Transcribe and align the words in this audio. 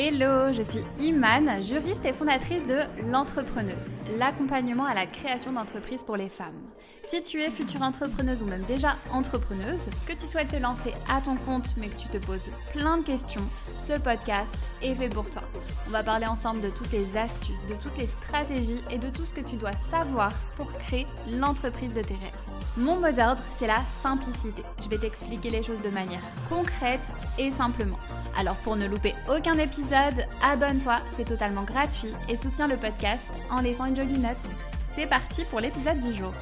Hello, 0.00 0.52
je 0.52 0.62
suis 0.62 0.84
Imane, 1.00 1.60
juriste 1.60 2.04
et 2.04 2.12
fondatrice 2.12 2.64
de 2.64 2.82
L'Entrepreneuse, 3.10 3.90
l'accompagnement 4.16 4.84
à 4.84 4.94
la 4.94 5.06
création 5.06 5.52
d'entreprises 5.52 6.04
pour 6.04 6.16
les 6.16 6.28
femmes. 6.28 6.54
Si 7.04 7.20
tu 7.24 7.42
es 7.42 7.50
future 7.50 7.82
entrepreneuse 7.82 8.40
ou 8.40 8.46
même 8.46 8.62
déjà 8.68 8.94
entrepreneuse, 9.10 9.90
que 10.06 10.12
tu 10.12 10.28
souhaites 10.28 10.52
te 10.52 10.56
lancer 10.56 10.94
à 11.10 11.20
ton 11.20 11.34
compte 11.34 11.74
mais 11.76 11.88
que 11.88 11.96
tu 11.96 12.06
te 12.06 12.18
poses 12.18 12.48
plein 12.72 12.98
de 12.98 13.02
questions, 13.02 13.42
ce 13.72 13.98
podcast 13.98 14.54
est 14.82 14.94
fait 14.94 15.08
pour 15.08 15.28
toi. 15.28 15.42
On 15.88 15.90
va 15.90 16.04
parler 16.04 16.26
ensemble 16.26 16.60
de 16.60 16.70
toutes 16.70 16.92
les 16.92 17.16
astuces, 17.16 17.66
de 17.68 17.74
toutes 17.74 17.98
les 17.98 18.06
stratégies 18.06 18.84
et 18.92 18.98
de 18.98 19.10
tout 19.10 19.24
ce 19.24 19.34
que 19.34 19.44
tu 19.44 19.56
dois 19.56 19.72
savoir 19.72 20.32
pour 20.54 20.72
créer 20.74 21.08
l'entreprise 21.28 21.92
de 21.92 22.02
tes 22.02 22.14
rêves. 22.14 22.47
Mon 22.76 23.00
mot 23.00 23.10
d'ordre, 23.10 23.42
c'est 23.58 23.66
la 23.66 23.80
simplicité. 24.02 24.62
Je 24.80 24.88
vais 24.88 24.98
t'expliquer 24.98 25.50
les 25.50 25.62
choses 25.62 25.82
de 25.82 25.88
manière 25.88 26.22
concrète 26.48 27.12
et 27.38 27.50
simplement. 27.50 27.98
Alors 28.38 28.56
pour 28.56 28.76
ne 28.76 28.86
louper 28.86 29.14
aucun 29.28 29.58
épisode, 29.58 30.26
abonne-toi, 30.42 30.98
c'est 31.16 31.24
totalement 31.24 31.64
gratuit 31.64 32.12
et 32.28 32.36
soutiens 32.36 32.68
le 32.68 32.76
podcast 32.76 33.28
en 33.50 33.60
laissant 33.60 33.86
une 33.86 33.96
jolie 33.96 34.18
note. 34.18 34.36
C'est 34.94 35.08
parti 35.08 35.44
pour 35.46 35.60
l'épisode 35.60 35.98
du 35.98 36.14
jour. 36.14 36.32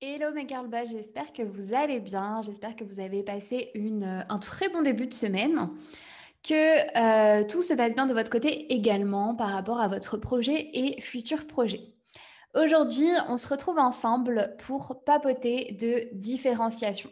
Hello 0.00 0.32
mes 0.32 0.48
girls, 0.48 0.70
j'espère 0.90 1.32
que 1.32 1.42
vous 1.42 1.74
allez 1.74 2.00
bien, 2.00 2.40
j'espère 2.40 2.76
que 2.76 2.84
vous 2.84 3.00
avez 3.00 3.22
passé 3.22 3.70
une, 3.74 4.24
un 4.28 4.38
très 4.38 4.68
bon 4.68 4.80
début 4.80 5.06
de 5.06 5.14
semaine, 5.14 5.68
que 6.46 7.40
euh, 7.40 7.44
tout 7.44 7.62
se 7.62 7.74
passe 7.74 7.94
bien 7.94 8.06
de 8.06 8.14
votre 8.14 8.30
côté 8.30 8.72
également 8.72 9.34
par 9.34 9.50
rapport 9.50 9.80
à 9.80 9.88
votre 9.88 10.16
projet 10.16 10.70
et 10.74 11.00
futur 11.00 11.46
projet. 11.46 11.80
Aujourd'hui, 12.54 13.08
on 13.28 13.36
se 13.36 13.48
retrouve 13.48 13.78
ensemble 13.78 14.54
pour 14.60 15.02
papoter 15.04 15.72
de 15.72 16.08
différenciation. 16.14 17.10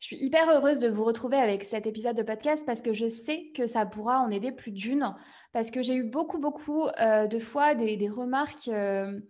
Je 0.00 0.06
suis 0.06 0.16
hyper 0.16 0.50
heureuse 0.50 0.78
de 0.78 0.88
vous 0.88 1.04
retrouver 1.04 1.36
avec 1.36 1.62
cet 1.62 1.86
épisode 1.86 2.16
de 2.16 2.22
podcast 2.22 2.64
parce 2.64 2.80
que 2.80 2.94
je 2.94 3.06
sais 3.06 3.52
que 3.54 3.66
ça 3.66 3.84
pourra 3.84 4.18
en 4.18 4.30
aider 4.30 4.50
plus 4.50 4.72
d'une, 4.72 5.14
parce 5.52 5.70
que 5.70 5.82
j'ai 5.82 5.94
eu 5.94 6.04
beaucoup, 6.04 6.38
beaucoup 6.38 6.86
euh, 7.00 7.26
de 7.26 7.38
fois 7.38 7.74
des, 7.74 8.08
remarques 8.08 8.68
euh, 8.68 9.20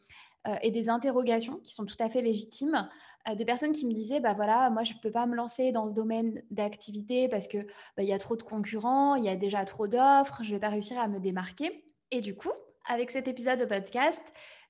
et 0.62 0.70
des 0.70 0.88
interrogations 0.88 1.58
qui 1.58 1.74
sont 1.74 1.84
tout 1.84 1.96
à 1.98 2.08
fait 2.08 2.22
légitimes 2.22 2.88
de 3.26 3.44
personnes 3.44 3.72
qui 3.72 3.86
me 3.86 3.92
disaient 3.92 4.20
bah 4.20 4.34
voilà 4.34 4.70
moi 4.70 4.82
je 4.82 4.94
ne 4.94 4.98
peux 4.98 5.10
pas 5.10 5.26
me 5.26 5.36
lancer 5.36 5.72
dans 5.72 5.88
ce 5.88 5.94
domaine 5.94 6.42
d'activité 6.50 7.28
parce 7.28 7.48
que 7.48 7.58
bah, 7.96 8.02
il 8.02 8.08
y 8.08 8.12
a 8.12 8.18
trop 8.18 8.36
de 8.36 8.42
concurrents 8.42 9.14
il 9.14 9.24
y 9.24 9.28
a 9.28 9.36
déjà 9.36 9.64
trop 9.64 9.86
d'offres 9.86 10.42
je 10.42 10.48
ne 10.48 10.54
vais 10.54 10.60
pas 10.60 10.68
réussir 10.68 10.98
à 10.98 11.08
me 11.08 11.20
démarquer. 11.20 11.84
Et 12.10 12.20
du 12.20 12.34
coup 12.34 12.52
avec 12.86 13.10
cet 13.10 13.28
épisode 13.28 13.60
de 13.60 13.64
podcast 13.66 14.22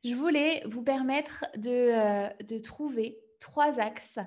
je 0.04 0.14
voulais 0.14 0.62
vous 0.66 0.82
permettre 0.82 1.44
de, 1.56 2.44
de 2.44 2.58
trouver 2.58 3.18
trois 3.38 3.78
axes 3.78 4.18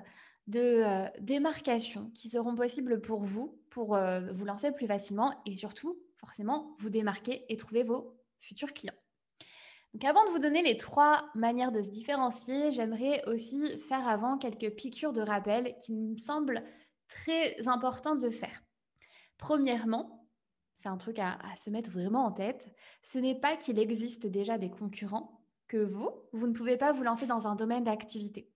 de 0.46 0.84
démarcation 1.20 2.10
qui 2.14 2.28
seront 2.28 2.54
possibles 2.54 3.00
pour 3.00 3.24
vous 3.24 3.58
pour 3.70 3.98
vous 4.32 4.44
lancer 4.44 4.72
plus 4.72 4.86
facilement 4.86 5.34
et 5.46 5.56
surtout 5.56 5.98
forcément 6.16 6.76
vous 6.78 6.90
démarquer 6.90 7.44
et 7.48 7.56
trouver 7.56 7.82
vos 7.82 8.16
futurs 8.40 8.72
clients 8.72 8.94
donc 9.94 10.04
avant 10.04 10.24
de 10.26 10.30
vous 10.30 10.40
donner 10.40 10.62
les 10.62 10.76
trois 10.76 11.30
manières 11.36 11.70
de 11.70 11.80
se 11.80 11.88
différencier, 11.88 12.72
j'aimerais 12.72 13.22
aussi 13.28 13.78
faire 13.78 14.08
avant 14.08 14.38
quelques 14.38 14.74
piqûres 14.74 15.12
de 15.12 15.22
rappel 15.22 15.76
qui 15.78 15.92
me 15.92 16.18
semblent 16.18 16.64
très 17.08 17.56
importantes 17.68 18.20
de 18.20 18.30
faire. 18.30 18.64
Premièrement, 19.38 20.28
c'est 20.78 20.88
un 20.88 20.96
truc 20.96 21.20
à, 21.20 21.38
se 21.56 21.70
mettre 21.70 21.92
vraiment 21.92 22.24
en 22.24 22.32
tête, 22.32 22.74
ce 23.02 23.20
n'est 23.20 23.38
pas 23.38 23.56
qu'il 23.56 23.78
existe 23.78 24.26
déjà 24.26 24.58
des 24.58 24.70
concurrents 24.70 25.40
que 25.68 25.76
vous, 25.76 26.10
vous 26.32 26.48
ne 26.48 26.52
pouvez 26.52 26.76
pas 26.76 26.92
vous 26.92 27.04
lancer 27.04 27.26
dans 27.26 27.46
un 27.46 27.54
domaine 27.54 27.84
d'activité. 27.84 28.50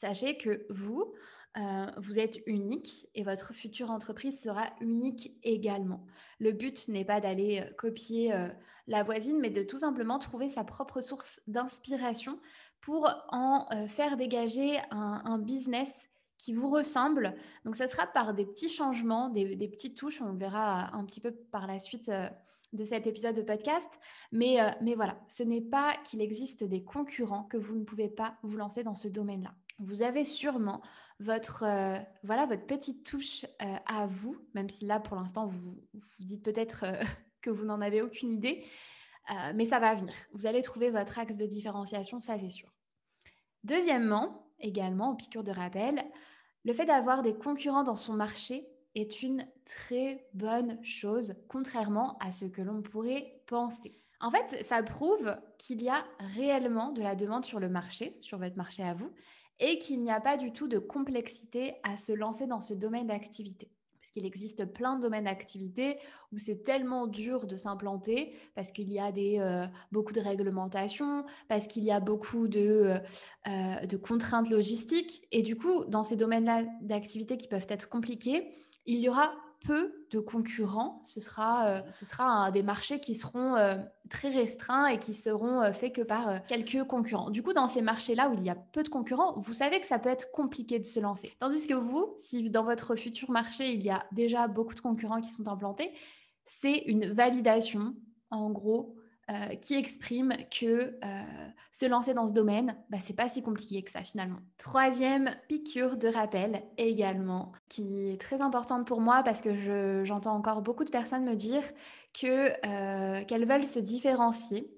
Sachez 0.00 0.38
que 0.38 0.66
vous, 0.70 1.12
euh, 1.56 1.86
vous 1.96 2.20
êtes 2.20 2.38
unique 2.46 3.08
et 3.16 3.24
votre 3.24 3.52
future 3.52 3.90
entreprise 3.90 4.40
sera 4.40 4.66
unique 4.80 5.36
également. 5.42 6.06
Le 6.38 6.52
but 6.52 6.86
n'est 6.86 7.04
pas 7.04 7.20
d'aller 7.20 7.60
euh, 7.60 7.72
copier 7.74 8.32
euh, 8.32 8.48
la 8.86 9.02
voisine, 9.02 9.40
mais 9.40 9.50
de 9.50 9.64
tout 9.64 9.78
simplement 9.78 10.20
trouver 10.20 10.48
sa 10.48 10.62
propre 10.62 11.00
source 11.00 11.40
d'inspiration 11.48 12.38
pour 12.80 13.10
en 13.28 13.68
faire 13.88 14.16
dégager 14.16 14.78
un, 14.90 15.38
business 15.38 16.08
qui 16.38 16.54
vous 16.54 16.70
ressemble. 16.70 17.34
Donc, 17.66 17.76
ça 17.76 17.86
sera 17.86 18.06
par 18.06 18.32
des 18.32 18.46
petits 18.46 18.70
changements, 18.70 19.28
des, 19.28 19.54
des 19.54 19.68
petites 19.68 19.98
touches. 19.98 20.22
On 20.22 20.32
verra 20.32 20.96
un 20.96 21.04
petit 21.04 21.20
peu 21.20 21.30
par 21.30 21.66
la 21.66 21.78
suite 21.78 22.10
de 22.72 22.82
cet 22.82 23.06
épisode 23.06 23.36
de 23.36 23.42
podcast. 23.42 24.00
Mais, 24.32 24.56
mais 24.80 24.94
voilà, 24.94 25.20
ce 25.28 25.42
n'est 25.42 25.60
pas 25.60 25.94
qu'il 26.04 26.22
existe 26.22 26.64
des 26.64 26.82
concurrents 26.82 27.44
que 27.44 27.58
vous 27.58 27.76
ne 27.76 27.84
pouvez 27.84 28.08
pas 28.08 28.38
vous 28.42 28.56
lancer 28.56 28.82
dans 28.82 28.94
ce 28.94 29.08
domaine-là 29.08 29.54
vous 29.80 30.02
avez 30.02 30.24
sûrement 30.24 30.82
votre, 31.20 31.64
euh, 31.64 31.98
voilà, 32.24 32.46
votre 32.46 32.66
petite 32.66 33.04
touche 33.04 33.44
euh, 33.62 33.76
à 33.86 34.06
vous, 34.06 34.36
même 34.54 34.70
si 34.70 34.86
là, 34.86 34.98
pour 34.98 35.16
l'instant, 35.16 35.46
vous 35.46 35.76
vous 35.92 36.24
dites 36.24 36.42
peut-être 36.42 36.84
euh, 36.84 37.02
que 37.42 37.50
vous 37.50 37.64
n'en 37.64 37.80
avez 37.80 38.02
aucune 38.02 38.32
idée, 38.32 38.66
mais 39.54 39.64
ça 39.64 39.78
va 39.78 39.94
venir. 39.94 40.12
Vous 40.32 40.46
allez 40.46 40.60
trouver 40.60 40.90
votre 40.90 41.20
axe 41.20 41.36
de 41.36 41.46
différenciation, 41.46 42.20
ça 42.20 42.36
c'est 42.36 42.50
sûr. 42.50 42.68
Deuxièmement, 43.62 44.50
également, 44.58 45.10
en 45.10 45.14
piqûre 45.14 45.44
de 45.44 45.52
rappel, 45.52 46.02
le 46.64 46.72
fait 46.72 46.84
d'avoir 46.84 47.22
des 47.22 47.34
concurrents 47.34 47.84
dans 47.84 47.96
son 47.96 48.12
marché 48.12 48.66
est 48.96 49.22
une 49.22 49.46
très 49.64 50.26
bonne 50.34 50.84
chose, 50.84 51.34
contrairement 51.48 52.18
à 52.18 52.32
ce 52.32 52.44
que 52.46 52.60
l'on 52.60 52.82
pourrait 52.82 53.40
penser. 53.46 54.02
En 54.20 54.32
fait, 54.32 54.64
ça 54.64 54.82
prouve 54.82 55.34
qu'il 55.58 55.80
y 55.80 55.88
a 55.88 56.04
réellement 56.18 56.90
de 56.90 57.00
la 57.00 57.14
demande 57.14 57.44
sur 57.46 57.60
le 57.60 57.68
marché, 57.68 58.18
sur 58.20 58.38
votre 58.38 58.56
marché 58.56 58.82
à 58.82 58.94
vous, 58.94 59.10
et 59.60 59.78
qu'il 59.78 60.02
n'y 60.02 60.10
a 60.10 60.20
pas 60.20 60.36
du 60.36 60.52
tout 60.52 60.68
de 60.68 60.78
complexité 60.78 61.76
à 61.82 61.96
se 61.96 62.12
lancer 62.12 62.46
dans 62.46 62.60
ce 62.60 62.74
domaine 62.74 63.06
d'activité. 63.06 63.70
Parce 64.00 64.10
qu'il 64.12 64.26
existe 64.26 64.64
plein 64.64 64.96
de 64.96 65.02
domaines 65.02 65.26
d'activité 65.26 65.98
où 66.32 66.38
c'est 66.38 66.64
tellement 66.64 67.06
dur 67.06 67.46
de 67.46 67.56
s'implanter 67.56 68.34
parce 68.56 68.72
qu'il 68.72 68.90
y 68.90 68.98
a 68.98 69.12
des, 69.12 69.38
euh, 69.38 69.66
beaucoup 69.92 70.12
de 70.12 70.20
réglementations, 70.20 71.24
parce 71.48 71.68
qu'il 71.68 71.84
y 71.84 71.92
a 71.92 72.00
beaucoup 72.00 72.48
de, 72.48 72.98
euh, 73.46 73.86
de 73.86 73.96
contraintes 73.96 74.50
logistiques. 74.50 75.28
Et 75.30 75.42
du 75.42 75.56
coup, 75.56 75.84
dans 75.84 76.02
ces 76.02 76.16
domaines-là 76.16 76.64
d'activité 76.80 77.36
qui 77.36 77.46
peuvent 77.46 77.66
être 77.68 77.88
compliqués, 77.88 78.50
il 78.86 78.98
y 78.98 79.08
aura 79.08 79.32
peu 79.64 80.06
de 80.10 80.18
concurrents. 80.18 81.00
Ce 81.04 81.20
sera, 81.20 81.66
euh, 81.66 81.80
ce 81.92 82.04
sera 82.04 82.50
des 82.50 82.62
marchés 82.62 83.00
qui 83.00 83.14
seront 83.14 83.56
euh, 83.56 83.76
très 84.08 84.30
restreints 84.30 84.86
et 84.86 84.98
qui 84.98 85.14
seront 85.14 85.62
euh, 85.62 85.72
faits 85.72 85.94
que 85.94 86.02
par 86.02 86.44
quelques 86.46 86.84
concurrents. 86.84 87.30
Du 87.30 87.42
coup, 87.42 87.52
dans 87.52 87.68
ces 87.68 87.82
marchés-là 87.82 88.30
où 88.30 88.34
il 88.34 88.44
y 88.44 88.50
a 88.50 88.54
peu 88.54 88.82
de 88.82 88.88
concurrents, 88.88 89.38
vous 89.38 89.54
savez 89.54 89.80
que 89.80 89.86
ça 89.86 89.98
peut 89.98 90.08
être 90.08 90.30
compliqué 90.32 90.78
de 90.78 90.84
se 90.84 91.00
lancer. 91.00 91.32
Tandis 91.38 91.66
que 91.66 91.74
vous, 91.74 92.12
si 92.16 92.50
dans 92.50 92.64
votre 92.64 92.96
futur 92.96 93.30
marché, 93.30 93.72
il 93.72 93.82
y 93.82 93.90
a 93.90 94.04
déjà 94.12 94.48
beaucoup 94.48 94.74
de 94.74 94.80
concurrents 94.80 95.20
qui 95.20 95.30
sont 95.30 95.48
implantés, 95.48 95.92
c'est 96.44 96.78
une 96.86 97.12
validation, 97.12 97.94
en 98.30 98.50
gros, 98.50 98.96
euh, 99.30 99.54
qui 99.54 99.74
exprime 99.74 100.32
que 100.50 100.98
euh, 101.04 101.22
se 101.70 101.86
lancer 101.86 102.14
dans 102.14 102.26
ce 102.26 102.32
domaine, 102.32 102.76
bah, 102.88 102.98
c'est 103.00 103.14
pas 103.14 103.28
si 103.28 103.42
compliqué 103.42 103.80
que 103.82 103.90
ça 103.90 104.02
finalement. 104.02 104.40
Troisième 104.56 105.30
piqûre 105.46 105.98
de 105.98 106.08
rappel 106.08 106.64
également, 106.78 107.52
qui 107.68 108.10
est 108.10 108.20
très 108.20 108.40
importante 108.40 108.88
pour 108.88 109.00
moi 109.00 109.22
parce 109.22 109.40
que 109.40 110.02
j'entends 110.02 110.34
encore 110.34 110.62
beaucoup 110.62 110.82
de 110.82 110.90
personnes 110.90 111.24
me 111.24 111.36
dire 111.36 111.62
que 112.12 112.50
euh, 112.66 113.24
qu'elles 113.24 113.46
veulent 113.46 113.68
se 113.68 113.78
différencier 113.78 114.68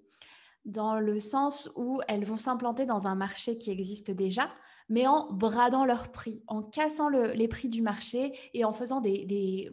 dans 0.67 0.99
le 0.99 1.19
sens 1.19 1.71
où 1.77 2.03
elles 2.07 2.27
vont 2.27 2.37
s'implanter 2.37 2.85
dans 2.85 3.07
un 3.07 3.15
marché 3.15 3.57
qui 3.57 3.71
existe 3.71 4.11
déjà, 4.11 4.51
mais 4.91 5.07
en 5.07 5.33
bradant 5.33 5.87
leurs 5.87 6.13
prix, 6.13 6.43
en 6.47 6.63
cassant 6.63 7.09
les 7.09 7.49
prix 7.49 7.69
du 7.69 7.81
marché 7.81 8.37
et 8.53 8.67
en 8.67 8.75
faisant 8.75 9.01
des, 9.01 9.25
des, 9.25 9.71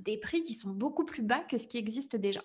des 0.00 0.16
prix 0.16 0.40
qui 0.40 0.54
sont 0.54 0.70
beaucoup 0.70 1.04
plus 1.04 1.22
bas 1.22 1.40
que 1.40 1.58
ce 1.58 1.66
qui 1.66 1.76
existe 1.76 2.16
déjà. 2.16 2.40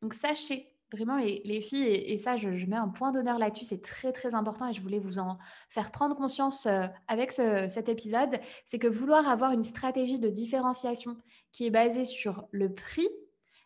Donc 0.00 0.14
sachez 0.14 0.73
Vraiment, 0.92 1.16
les, 1.16 1.60
filles, 1.60 1.86
et, 1.86 2.18
ça, 2.18 2.36
je, 2.36 2.48
mets 2.48 2.76
un 2.76 2.88
point 2.88 3.10
d'honneur 3.10 3.38
là-dessus, 3.38 3.64
c'est 3.64 3.80
très, 3.80 4.12
très 4.12 4.34
important 4.34 4.68
et 4.68 4.72
je 4.72 4.80
voulais 4.80 5.00
vous 5.00 5.18
en 5.18 5.38
faire 5.68 5.90
prendre 5.90 6.14
conscience 6.14 6.66
euh, 6.66 6.86
avec 7.08 7.32
cet 7.32 7.88
épisode, 7.88 8.38
c'est 8.64 8.78
que 8.78 8.86
vouloir 8.86 9.28
avoir 9.28 9.50
une 9.50 9.64
stratégie 9.64 10.20
de 10.20 10.28
différenciation 10.28 11.16
qui 11.50 11.66
est 11.66 11.70
basée 11.70 12.04
sur 12.04 12.46
le 12.52 12.72
prix 12.72 13.08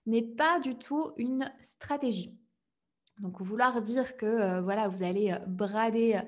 n'est 0.06 0.22
pas 0.22 0.58
du 0.60 0.76
tout 0.76 1.12
une 1.18 1.52
stratégie. 1.60 2.34
Donc, 3.18 3.42
vouloir 3.42 3.82
dire 3.82 4.16
que 4.16 4.24
euh, 4.24 4.60
voilà, 4.62 4.88
vous 4.88 5.02
allez 5.02 5.32
euh, 5.32 5.38
brader 5.46 6.20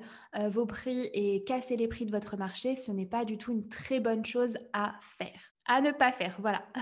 vos 0.49 0.65
prix 0.65 1.09
et 1.13 1.43
casser 1.45 1.77
les 1.77 1.87
prix 1.87 2.05
de 2.05 2.11
votre 2.11 2.37
marché, 2.37 2.75
ce 2.75 2.91
n'est 2.91 3.07
pas 3.07 3.25
du 3.25 3.37
tout 3.37 3.53
une 3.53 3.67
très 3.69 3.99
bonne 3.99 4.25
chose 4.25 4.53
à 4.73 4.93
faire 5.17 5.51
à 5.71 5.81
ne 5.81 5.91
pas 5.91 6.11
faire. 6.11 6.35
Voilà. 6.39 6.63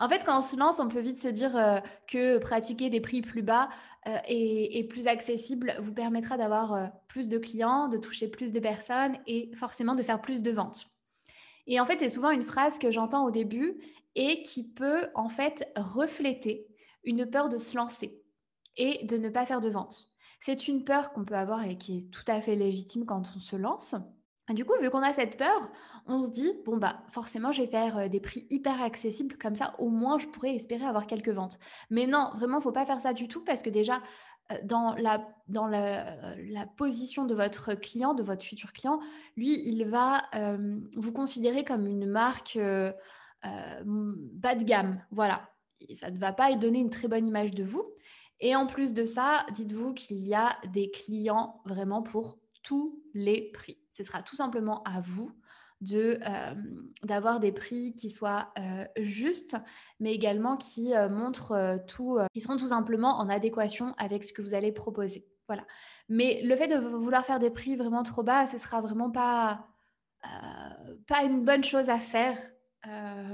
En 0.00 0.08
fait, 0.08 0.24
quand 0.24 0.38
on 0.38 0.42
se 0.42 0.56
lance, 0.56 0.78
on 0.78 0.86
peut 0.86 1.00
vite 1.00 1.20
se 1.20 1.26
dire 1.26 1.56
euh, 1.56 1.80
que 2.06 2.38
pratiquer 2.38 2.88
des 2.88 3.00
prix 3.00 3.20
plus 3.20 3.42
bas 3.42 3.68
euh, 4.06 4.16
et, 4.28 4.86
plus 4.86 5.08
accessibles 5.08 5.74
vous 5.82 5.92
permettra 5.92 6.36
d'avoir 6.36 6.72
euh, 6.72 6.86
plus 7.08 7.28
de 7.28 7.36
clients, 7.36 7.88
de 7.88 7.98
toucher 7.98 8.28
plus 8.28 8.52
de 8.52 8.60
personnes 8.60 9.18
et 9.26 9.50
forcément 9.56 9.96
de 9.96 10.04
faire 10.04 10.20
plus 10.20 10.40
de 10.40 10.52
ventes. 10.52 10.86
Et 11.66 11.80
en 11.80 11.84
fait, 11.84 11.98
c'est 11.98 12.10
souvent 12.10 12.30
une 12.30 12.44
phrase 12.44 12.78
que 12.78 12.92
j'entends 12.92 13.24
au 13.24 13.32
début 13.32 13.76
et 14.14 14.44
qui 14.44 14.68
peut 14.70 15.08
en 15.16 15.28
fait 15.28 15.68
refléter 15.74 16.68
une 17.02 17.26
peur 17.26 17.48
de 17.48 17.56
se 17.56 17.76
lancer 17.76 18.22
et 18.76 19.04
de 19.04 19.16
ne 19.16 19.30
pas 19.30 19.46
faire 19.46 19.60
de 19.60 19.68
vente. 19.68 20.12
C'est 20.38 20.68
une 20.68 20.84
peur 20.84 21.12
qu'on 21.12 21.24
peut 21.24 21.34
avoir 21.34 21.64
et 21.64 21.76
qui 21.76 21.98
est 21.98 22.10
tout 22.12 22.24
à 22.28 22.40
fait 22.40 22.54
légitime 22.54 23.04
quand 23.04 23.32
on 23.36 23.40
se 23.40 23.56
lance. 23.56 23.96
Du 24.50 24.64
coup, 24.64 24.72
vu 24.80 24.90
qu'on 24.90 25.02
a 25.02 25.12
cette 25.12 25.36
peur, 25.36 25.70
on 26.06 26.22
se 26.22 26.30
dit, 26.30 26.52
bon, 26.64 26.78
bah, 26.78 27.02
forcément, 27.10 27.52
je 27.52 27.62
vais 27.62 27.68
faire 27.68 27.98
euh, 27.98 28.08
des 28.08 28.20
prix 28.20 28.46
hyper 28.50 28.80
accessibles, 28.82 29.36
comme 29.36 29.54
ça, 29.54 29.74
au 29.78 29.90
moins, 29.90 30.18
je 30.18 30.26
pourrais 30.26 30.54
espérer 30.54 30.86
avoir 30.86 31.06
quelques 31.06 31.28
ventes. 31.28 31.58
Mais 31.90 32.06
non, 32.06 32.30
vraiment, 32.36 32.56
il 32.56 32.60
ne 32.60 32.62
faut 32.62 32.72
pas 32.72 32.86
faire 32.86 33.00
ça 33.00 33.12
du 33.12 33.28
tout, 33.28 33.44
parce 33.44 33.62
que 33.62 33.68
déjà, 33.68 34.02
euh, 34.50 34.56
dans, 34.64 34.94
la, 34.94 35.28
dans 35.48 35.66
la, 35.66 36.66
position 36.78 37.26
de 37.26 37.34
votre 37.34 37.74
client, 37.74 38.14
de 38.14 38.22
votre 38.22 38.42
futur 38.42 38.72
client, 38.72 39.00
lui, 39.36 39.60
il 39.68 39.84
va 39.84 40.22
euh, 40.34 40.78
vous 40.96 41.12
considérer 41.12 41.64
comme 41.64 41.86
une 41.86 42.06
marque 42.06 42.58
bas 43.44 44.54
de 44.56 44.64
gamme. 44.64 45.04
Voilà. 45.10 45.48
ça 45.94 46.10
ne 46.10 46.18
va 46.18 46.32
pas 46.32 46.54
donner 46.54 46.80
une 46.80 46.90
très 46.90 47.06
bonne 47.06 47.26
image 47.26 47.52
de 47.52 47.64
vous. 47.64 47.84
Et 48.40 48.56
en 48.56 48.66
plus 48.66 48.94
de 48.94 49.04
ça, 49.04 49.44
dites-vous 49.52 49.94
qu'il 49.94 50.18
y 50.18 50.34
a 50.34 50.56
des 50.72 50.90
clients 50.90 51.60
vraiment 51.64 52.02
pour 52.02 52.38
tous 52.62 53.02
les 53.14 53.50
prix 53.52 53.78
ce 53.98 54.04
sera 54.04 54.22
tout 54.22 54.36
simplement 54.36 54.82
à 54.84 55.00
vous 55.00 55.32
de 55.80 56.18
euh, 56.26 56.54
d'avoir 57.04 57.40
des 57.40 57.52
prix 57.52 57.94
qui 57.94 58.10
soient 58.10 58.52
euh, 58.58 58.84
justes, 58.96 59.56
mais 60.00 60.12
également 60.14 60.56
qui 60.56 60.94
euh, 60.94 61.08
montrent 61.08 61.78
tout, 61.86 62.18
qui 62.32 62.40
seront 62.40 62.56
tout 62.56 62.68
simplement 62.68 63.18
en 63.18 63.28
adéquation 63.28 63.94
avec 63.98 64.24
ce 64.24 64.32
que 64.32 64.42
vous 64.42 64.54
allez 64.54 64.72
proposer. 64.72 65.26
Voilà. 65.46 65.64
Mais 66.08 66.42
le 66.42 66.56
fait 66.56 66.66
de 66.66 66.76
vouloir 66.76 67.24
faire 67.24 67.38
des 67.38 67.50
prix 67.50 67.76
vraiment 67.76 68.02
trop 68.02 68.22
bas, 68.22 68.46
ce 68.46 68.58
sera 68.58 68.80
vraiment 68.80 69.10
pas 69.10 69.66
pas 71.06 71.22
une 71.22 71.44
bonne 71.44 71.62
chose 71.62 71.88
à 71.88 71.98
faire. 71.98 72.36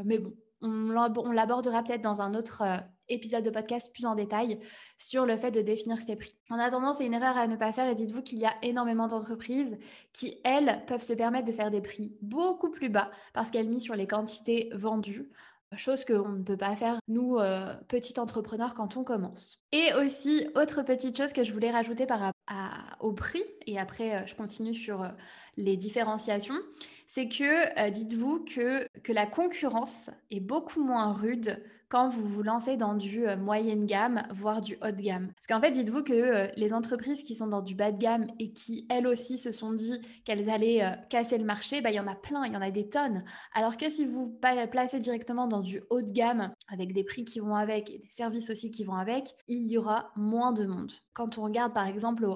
mais 0.05 0.19
bon, 0.19 0.35
on 0.61 1.33
l'abordera 1.33 1.83
peut-être 1.83 2.03
dans 2.03 2.21
un 2.21 2.35
autre 2.35 2.63
épisode 3.09 3.45
de 3.45 3.51
podcast 3.51 3.93
plus 3.93 4.07
en 4.07 4.15
détail 4.15 4.61
sur 4.99 5.27
le 5.27 5.37
fait 5.37 5.51
de 5.51 5.61
définir 5.61 5.99
ces 6.01 6.17
prix. 6.17 6.37
En 6.51 6.59
attendant, 6.59 6.93
c'est 6.93 7.07
une 7.07 7.15
erreur 7.15 7.37
à 7.37 7.47
ne 7.47 7.57
pas 7.57 7.73
faire 7.73 7.89
et 7.89 7.95
dites-vous 7.95 8.23
qu'il 8.23 8.39
y 8.39 8.47
a 8.47 8.55
énormément 8.63 9.09
d'entreprises 9.09 9.77
qui, 10.13 10.41
elles, 10.45 10.85
peuvent 10.87 11.03
se 11.03 11.13
permettre 11.13 11.47
de 11.47 11.53
faire 11.53 11.71
des 11.71 11.81
prix 11.81 12.17
beaucoup 12.23 12.71
plus 12.71 12.89
bas 12.89 13.11
parce 13.33 13.51
qu'elles 13.51 13.69
misent 13.69 13.85
sur 13.85 13.97
les 13.97 14.07
quantités 14.07 14.71
vendues 14.73 15.31
chose 15.77 16.05
qu'on 16.05 16.29
ne 16.31 16.43
peut 16.43 16.57
pas 16.57 16.77
faire, 16.77 16.99
nous, 17.09 17.39
euh, 17.39 17.75
petits 17.89 18.19
entrepreneurs, 18.19 18.75
quand 18.75 18.97
on 18.97 19.05
commence. 19.05 19.61
Et 19.73 19.93
aussi, 19.95 20.47
autre 20.55 20.83
petite 20.83 21.17
chose 21.17 21.33
que 21.33 21.45
je 21.45 21.53
voulais 21.53 21.71
rajouter 21.71 22.07
par 22.07 22.21
rapport 22.21 22.97
au 23.01 23.13
prix, 23.13 23.45
et 23.67 23.79
après, 23.79 24.15
euh, 24.15 24.27
je 24.27 24.35
continue 24.35 24.75
sur 24.75 25.03
euh, 25.03 25.09
les 25.57 25.77
différenciations, 25.77 26.59
c'est 27.07 27.29
que 27.29 27.91
dites-vous 27.91 28.45
que, 28.45 28.89
que 29.01 29.13
la 29.13 29.27
concurrence 29.27 30.11
est 30.31 30.41
beaucoup 30.41 30.83
moins 30.83 31.13
rude 31.13 31.63
quand 31.95 32.09
vous 32.09 32.27
vous 32.27 32.43
lancez 32.43 32.77
dans 32.77 32.97
du 32.97 33.29
euh, 33.29 33.37
moyenne 33.37 33.87
gamme, 33.87 34.25
voire 34.35 34.61
du 34.61 34.77
haut 34.83 34.91
de 34.91 35.01
gamme. 35.01 35.29
Parce 35.37 35.47
qu'en 35.47 35.61
fait, 35.61 35.71
dites-vous 35.71 36.03
que 36.03 36.13
euh, 36.13 36.49
les 36.57 36.73
entreprises 36.73 37.23
qui 37.23 37.37
sont 37.37 37.47
dans 37.47 37.63
du 37.63 37.77
bas 37.77 37.93
de 37.93 37.99
gamme 37.99 38.27
et 38.41 38.51
qui, 38.51 38.85
elles 38.91 39.07
aussi, 39.07 39.39
se 39.39 39.53
sont 39.53 39.73
dit 39.73 40.01
qu'elles 40.25 40.51
allaient 40.51 40.83
euh, 40.83 40.91
casser 41.09 41.39
le 41.39 41.45
marché, 41.45 41.83
bah, 41.83 41.93
il 41.93 41.95
y 41.95 42.01
en 42.01 42.09
a 42.09 42.17
plein, 42.17 42.47
il 42.47 42.53
y 42.53 42.57
en 42.57 42.63
a 42.63 42.73
des 42.73 42.89
tonnes. 42.89 43.23
Alors 43.55 43.77
que 43.77 43.89
si 43.91 44.07
vous 44.07 44.37
placez 44.73 44.99
directement 44.99 45.47
dans 45.47 45.61
du 45.61 45.85
haut 45.89 46.03
de 46.03 46.11
gamme, 46.11 46.53
avec 46.67 46.93
des 46.95 47.05
prix 47.05 47.25
qui 47.25 47.39
vont 47.39 47.55
avec 47.55 47.89
et 47.91 47.99
des 47.99 48.11
services 48.11 48.51
aussi 48.51 48.73
qui 48.73 48.83
vont 48.83 48.97
avec, 48.97 49.29
il 49.47 49.71
y 49.71 49.79
aura 49.79 50.11
moins 50.17 50.51
de 50.51 50.67
monde. 50.67 50.91
Quand 51.13 51.39
on 51.39 51.45
regarde 51.45 51.73
par 51.73 51.87
exemple 51.87 52.27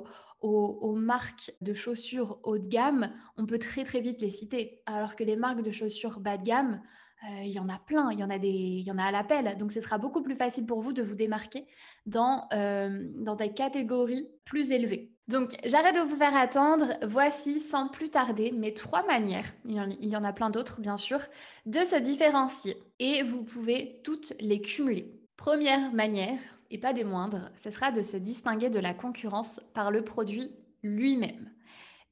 aux, 0.41 0.95
marques 0.95 1.53
de 1.63 1.75
chaussures 1.75 2.39
haut 2.45 2.59
de 2.59 2.69
gamme, 2.69 3.11
on 3.37 3.45
peut 3.45 3.59
très 3.59 3.83
très 3.83 4.01
vite 4.01 4.21
les 4.21 4.31
citer. 4.31 4.83
Alors 4.87 5.17
que 5.17 5.25
les 5.25 5.35
marques 5.35 5.63
de 5.63 5.73
chaussures 5.73 6.21
bas 6.21 6.37
de 6.37 6.45
gamme, 6.45 6.81
euh, 7.25 7.43
il 7.43 7.51
y 7.51 7.59
en 7.59 7.69
a 7.69 7.79
plein, 7.79 8.11
il 8.13 8.19
y 8.19 8.25
en 8.25 8.31
a, 8.31 8.39
des, 8.39 8.49
il 8.49 8.87
y 8.87 8.93
en 8.93 8.99
a 8.99 9.05
à 9.05 9.11
l'appel. 9.11 9.57
Donc, 9.59 9.73
ce 9.73 9.81
sera 9.81 9.99
beaucoup 9.99 10.23
plus 10.23 10.37
facile 10.37 10.67
pour 10.67 10.81
vous 10.81 10.93
de 10.93 11.03
vous 11.03 11.17
démarquer 11.17 11.67
dans, 12.07 12.47
euh, 12.53 13.09
dans 13.17 13.35
des 13.35 13.53
catégories 13.53 14.29
plus 14.45 14.71
élevées. 14.71 15.11
Donc, 15.27 15.57
j'arrête 15.65 15.97
de 15.97 16.01
vous 16.01 16.17
faire 16.17 16.37
attendre. 16.37 16.95
Voici, 17.03 17.61
sans 17.61 17.89
plus 17.89 18.11
tarder, 18.11 18.53
mes 18.53 18.73
trois 18.73 19.05
manières, 19.05 19.53
il 19.65 19.75
y 20.09 20.17
en, 20.17 20.25
a 20.25 20.33
plein 20.33 20.49
d'autres, 20.49 20.81
bien 20.81 20.97
sûr, 20.97 21.21
de 21.67 21.81
se 21.81 21.97
différencier. 21.97 22.77
Et 23.01 23.23
vous 23.25 23.43
pouvez 23.43 24.01
toutes 24.05 24.33
les 24.39 24.61
cumuler. 24.61 25.13
Première 25.37 25.93
manière, 25.93 26.39
et 26.71 26.79
pas 26.79 26.93
des 26.93 27.05
moindres, 27.05 27.51
ce 27.63 27.71
sera 27.71 27.91
de 27.91 28.03
se 28.03 28.17
distinguer 28.17 28.71
de 28.71 28.79
la 28.79 28.95
concurrence 28.95 29.61
par 29.75 29.91
le 29.91 30.03
produit 30.03 30.51
lui-même. 30.83 31.51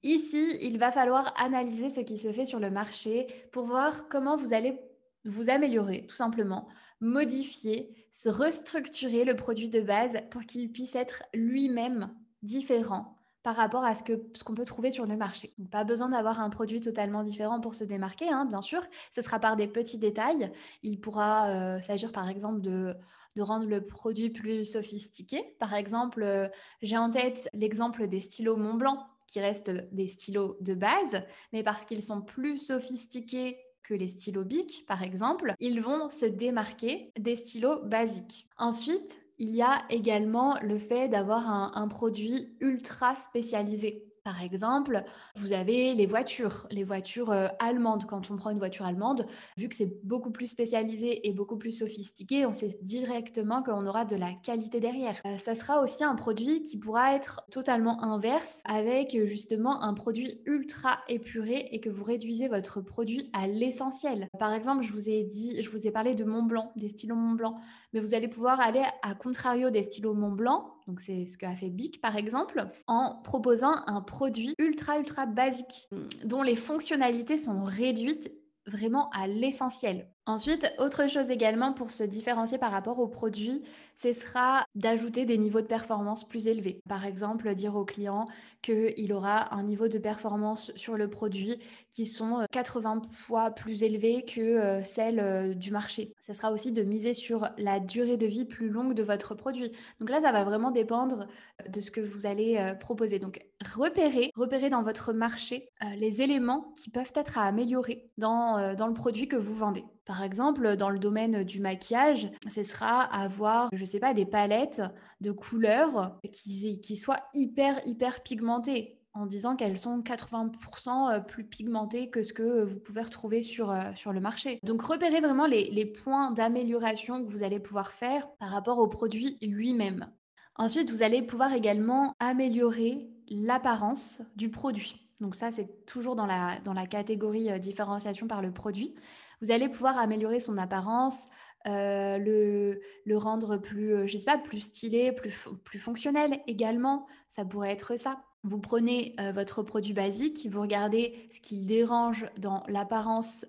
Ici, 0.03 0.59
il 0.61 0.79
va 0.79 0.93
falloir 0.93 1.33
analyser 1.37 1.91
ce 1.91 2.01
qui 2.01 2.19
se 2.19 2.31
fait 2.33 2.45
sur 2.45 2.61
le 2.61 2.71
marché 2.71 3.27
pour 3.51 3.65
voir 3.65 4.09
comment 4.09 4.37
vous 4.37 4.53
allez 4.53 4.79
vous 5.27 5.51
améliorer, 5.51 6.07
tout 6.07 6.17
simplement, 6.17 6.69
modifier, 7.01 7.95
se 8.13 8.29
restructurer 8.29 9.25
le 9.25 9.37
produit 9.37 9.69
de 9.69 9.81
base 9.81 10.17
pour 10.31 10.43
qu'il 10.43 10.73
puisse 10.73 10.95
être 10.95 11.23
lui-même 11.35 12.11
différent 12.43 13.17
par 13.43 13.55
rapport 13.55 13.85
à 13.85 13.95
ce 13.95 14.03
qu'on 14.03 14.19
ce 14.35 14.45
peut 14.55 14.65
trouver 14.65 14.91
sur 14.91 15.07
le 15.07 15.17
marché. 15.17 15.55
pas 15.71 15.85
besoin 15.85 16.09
d'avoir 16.09 16.41
un 16.41 16.51
produit 16.51 16.81
totalement 16.81 17.23
différent 17.23 17.61
pour 17.61 17.77
se 17.77 17.85
démarquer, 17.85 18.29
hein, 18.29 18.45
bien 18.45 18.61
sûr. 18.61 18.83
Ce 19.13 19.23
sera 19.23 19.39
par 19.39 19.55
des 19.55 19.69
petits 19.69 19.99
détails. 19.99 20.51
Il 20.83 20.99
pourra 20.99 21.51
euh, 21.51 21.81
s'agir 21.81 22.11
par 22.11 22.29
exemple 22.29 22.61
de, 22.61 22.97
de, 23.37 23.43
rendre 23.43 23.69
le 23.69 23.87
produit 23.87 24.31
plus 24.31 24.65
sophistiqué. 24.65 25.55
Par 25.61 25.75
exemple, 25.75 26.25
euh, 26.25 26.49
j'ai 26.83 26.99
en 26.99 27.09
tête 27.09 27.49
l'exemple 27.53 28.09
des 28.09 28.21
stylos 28.21 28.57
Montblanc 28.57 29.07
qui 29.29 29.41
restent 29.41 29.71
des 29.93 30.09
stylos 30.09 30.57
de 30.61 30.75
base, 30.75 31.23
mais 31.53 31.63
parce 31.63 31.85
qu'ils 31.85 32.03
sont 32.03 32.23
plus 32.23 32.59
sophistiqués 32.59 33.59
que 33.87 33.95
les 33.95 34.09
stylos 34.09 34.45
Bic, 34.45 34.85
par 34.87 35.03
exemple, 35.03 35.55
ils 35.61 35.81
vont 35.81 36.11
se 36.11 36.27
démarquer 36.27 37.13
des 37.19 37.37
stylos 37.37 37.83
basiques. 37.85 38.49
Ensuite, 38.59 39.21
il 39.39 39.55
y 39.55 39.63
a 39.63 39.85
également 39.91 40.59
le 40.63 40.79
fait 40.79 41.09
d'avoir 41.09 41.77
un, 41.77 41.89
produit 41.89 42.57
ultra 42.61 43.15
spécialisé. 43.17 44.06
Par 44.27 44.43
exemple, 44.43 45.05
vous 45.37 45.53
avez 45.53 45.95
les 45.95 46.07
voitures, 46.07 46.67
les 46.73 46.83
voitures 46.83 47.31
euh, 47.31 47.47
allemandes. 47.61 48.07
Quand 48.07 48.29
on 48.33 48.35
prend 48.35 48.51
une 48.51 48.59
voiture 48.59 48.85
allemande, 48.85 49.25
vu 49.57 49.69
que 49.69 49.77
c'est 49.77 50.05
beaucoup 50.05 50.33
plus 50.33 50.49
spécialisé 50.49 51.29
et 51.29 51.33
beaucoup 51.33 51.57
plus 51.57 51.71
sophistiqué, 51.71 52.45
on 52.45 52.53
sait 52.53 52.77
directement 52.83 53.63
qu'on 53.63 53.87
aura 53.87 54.05
de 54.05 54.17
la 54.17 54.33
qualité 54.33 54.81
derrière. 54.81 55.21
Euh, 55.27 55.37
ça 55.37 55.55
sera 55.55 55.81
aussi 55.81 56.03
un 56.03 56.17
produit 56.17 56.63
qui 56.63 56.77
pourra 56.77 57.15
être 57.15 57.45
totalement 57.53 58.03
inverse 58.03 58.63
avec 58.65 59.15
euh, 59.15 59.27
justement 59.27 59.81
un 59.85 59.95
produit 59.95 60.41
ultra 60.45 60.99
épuré 61.07 61.69
et 61.71 61.79
que 61.79 61.89
vous 61.89 62.03
réduisez 62.03 62.49
votre 62.49 62.81
produit 62.81 63.31
à 63.33 63.47
l'essentiel. 63.47 64.27
Par 64.41 64.53
exemple, 64.53 64.83
je 64.83 64.91
vous 64.91 65.09
ai 65.09 65.23
dit, 65.23 65.63
je 65.63 65.71
vous 65.71 65.87
ai 65.87 65.93
parlé 65.93 66.17
de 66.17 66.25
Mont 66.25 66.43
Blanc, 66.43 66.73
des 66.75 66.89
stylos 66.89 67.15
Mont 67.15 67.35
Blanc, 67.35 67.61
mais 67.93 68.01
vous 68.01 68.13
allez 68.13 68.27
pouvoir 68.27 68.59
aller 68.59 68.83
à 69.03 69.15
contrario 69.15 69.71
des 69.71 69.85
stylos 69.85 70.15
Mont 70.15 70.33
Blanc 70.33 70.76
donc 70.87 71.01
c'est 71.01 71.27
ce 71.27 71.37
qu'a 71.37 71.55
fait 71.55 71.71
Bic 71.71 72.01
par 72.01 72.17
exemple, 72.17 72.67
en 72.87 73.17
proposant 73.23 73.75
un 73.87 74.01
produit 74.01 74.55
ultra 74.59 74.99
ultra 74.99 75.27
basique 75.27 75.89
dont 76.25 76.43
les 76.43 76.57
fonctionnalités 76.57 77.39
sont 77.39 77.65
réduites 77.65 78.33
vraiment 78.67 79.11
à 79.11 79.27
l'essentiel. 79.27 80.11
Ensuite, 80.29 80.75
autre 80.79 81.09
chose 81.09 81.31
également 81.31 81.73
pour 81.73 81.93
se 81.93 82.03
différencier 82.03 82.59
par 82.59 82.73
rapport 82.73 82.99
aux 82.99 83.07
produits, 83.07 83.63
ce 83.97 84.13
sera 84.13 84.67
d'ajouter 84.75 85.25
des 85.25 85.39
niveaux 85.39 85.61
de 85.61 85.69
performance 85.69 86.27
plus 86.27 86.49
élevés. 86.49 86.81
Par 86.89 87.07
exemple, 87.07 87.55
dire 87.55 87.77
au 87.77 87.85
client 87.85 88.27
qu'il 88.61 89.13
aura 89.13 89.55
un 89.55 89.63
niveau 89.63 89.87
de 89.87 89.99
performance 89.99 90.73
sur 90.75 90.97
le 90.97 91.09
produit 91.09 91.61
qui 91.93 92.07
sont 92.07 92.45
80 92.51 92.97
euh, 92.97 93.13
fois 93.13 93.53
plus 93.53 93.85
élevés 93.85 94.25
que 94.25 94.41
euh, 94.41 94.83
celle 94.83 95.21
euh, 95.21 95.55
du 95.55 95.71
marché. 95.71 96.13
Ce 96.19 96.33
sera 96.33 96.51
aussi 96.51 96.73
de 96.73 96.83
miser 96.83 97.15
sur 97.15 97.49
la 97.57 97.79
durée 97.79 98.17
de 98.17 98.27
vie 98.27 98.47
plus 98.47 98.69
longue 98.69 98.95
de 98.95 99.05
votre 99.05 99.37
produit. 99.37 99.71
Donc 100.01 100.11
là, 100.11 100.21
ça 100.21 100.33
va 100.33 100.43
vraiment 100.43 100.73
dépendre 100.73 101.29
de 101.69 101.81
ce 101.81 101.93
que 101.93 102.01
vous 102.01 102.27
allez 102.27 102.75
proposer. 102.81 103.21
Donc 103.21 103.39
repérez 103.65 104.33
dans 104.71 104.83
votre 104.83 105.13
marché 105.13 105.69
les 105.97 106.21
éléments 106.21 106.73
qui 106.75 106.91
peuvent 106.91 107.13
être 107.15 107.39
à 107.39 107.45
améliorer 107.45 108.11
dans 108.19 108.57
le 108.89 108.95
produit 108.95 109.29
que 109.29 109.37
vous 109.37 109.55
vendez. 109.55 109.85
Par 110.07 110.23
exemple, 110.23 110.77
dans 110.77 110.89
le 110.89 110.99
domaine 110.99 111.45
du 111.45 111.61
maquillage, 111.61 112.31
ce 112.49 112.63
sera 112.63 113.03
avoir, 113.03 113.69
je 113.73 113.81
ne 113.81 113.87
sais 113.87 113.99
pas, 113.99 114.15
des 114.15 114.25
palettes 114.25 114.83
de 115.21 115.33
couleurs 115.33 116.19
qui, 116.33 116.81
qui 116.81 116.97
soient 116.97 117.21
hyper, 117.35 117.81
hyper 117.87 118.23
pigmentées 118.23 118.97
en 119.15 119.27
disant 119.27 119.57
qu'elles 119.57 119.79
sont 119.79 120.01
80% 120.01 121.11
euh, 121.11 121.21
plus 121.21 121.45
pigmentées 121.45 122.11
que 122.11 122.23
ce 122.23 122.33
que 122.33 122.65
vous 122.65 122.79
pouvez 122.79 123.03
retrouver 123.03 123.43
sur, 123.43 123.71
euh, 123.71 123.81
sur 123.95 124.13
le 124.13 124.21
marché. 124.21 124.61
Donc 124.63 124.83
repérez 124.83 125.21
vraiment 125.21 125.47
les, 125.47 125.71
les 125.71 125.87
points 125.87 126.31
d'amélioration 126.33 127.25
que 127.25 127.31
vous 127.31 127.43
allez 127.43 127.59
pouvoir 127.59 127.93
faire 127.93 128.29
par 128.39 128.51
rapport 128.51 128.79
au 128.79 128.89
produit 128.89 129.39
lui-même. 129.41 130.11
Ensuite, 130.57 130.91
vous 130.91 131.03
allez 131.03 131.23
pouvoir 131.23 131.53
également 131.55 132.15
améliorer 132.19 133.09
l'apparence 133.29 134.21
du 134.37 134.51
produit. 134.51 135.07
Donc 135.21 135.35
ça, 135.35 135.51
c'est 135.51 135.87
toujours 135.87 136.15
dans 136.15 136.27
la, 136.27 136.61
dans 136.61 136.75
la 136.75 136.87
catégorie 136.87 137.51
euh, 137.51 137.59
différenciation 137.59 138.27
par 138.27 138.43
le 138.43 138.53
produit. 138.53 138.95
Vous 139.41 139.51
allez 139.51 139.69
pouvoir 139.69 139.99
améliorer 139.99 140.41
son 140.41 140.59
apparence 140.59 141.29
le, 141.65 142.81
le, 143.05 143.19
rendre 143.19 143.57
plus, 143.57 144.07
je 144.07 144.19
sais 144.19 144.25
pas, 144.25 144.39
plus 144.39 144.61
stylé, 144.61 145.13
plus, 145.13 145.33
fonctionnel 145.79 146.41
également. 146.47 147.07
Ça 147.29 147.45
pourrait 147.45 147.73
être 147.73 147.99
ça. 147.99 148.23
Vous 148.45 148.61
prenez 148.61 149.17
votre 149.35 149.65
produit 149.65 149.93
basique, 149.93 150.47
vous 150.49 150.61
regardez 150.61 151.29
ce 151.33 151.41
qui 151.41 151.63
dérange 151.63 152.27
dans 152.39 152.63
l'apparence, 152.69 153.45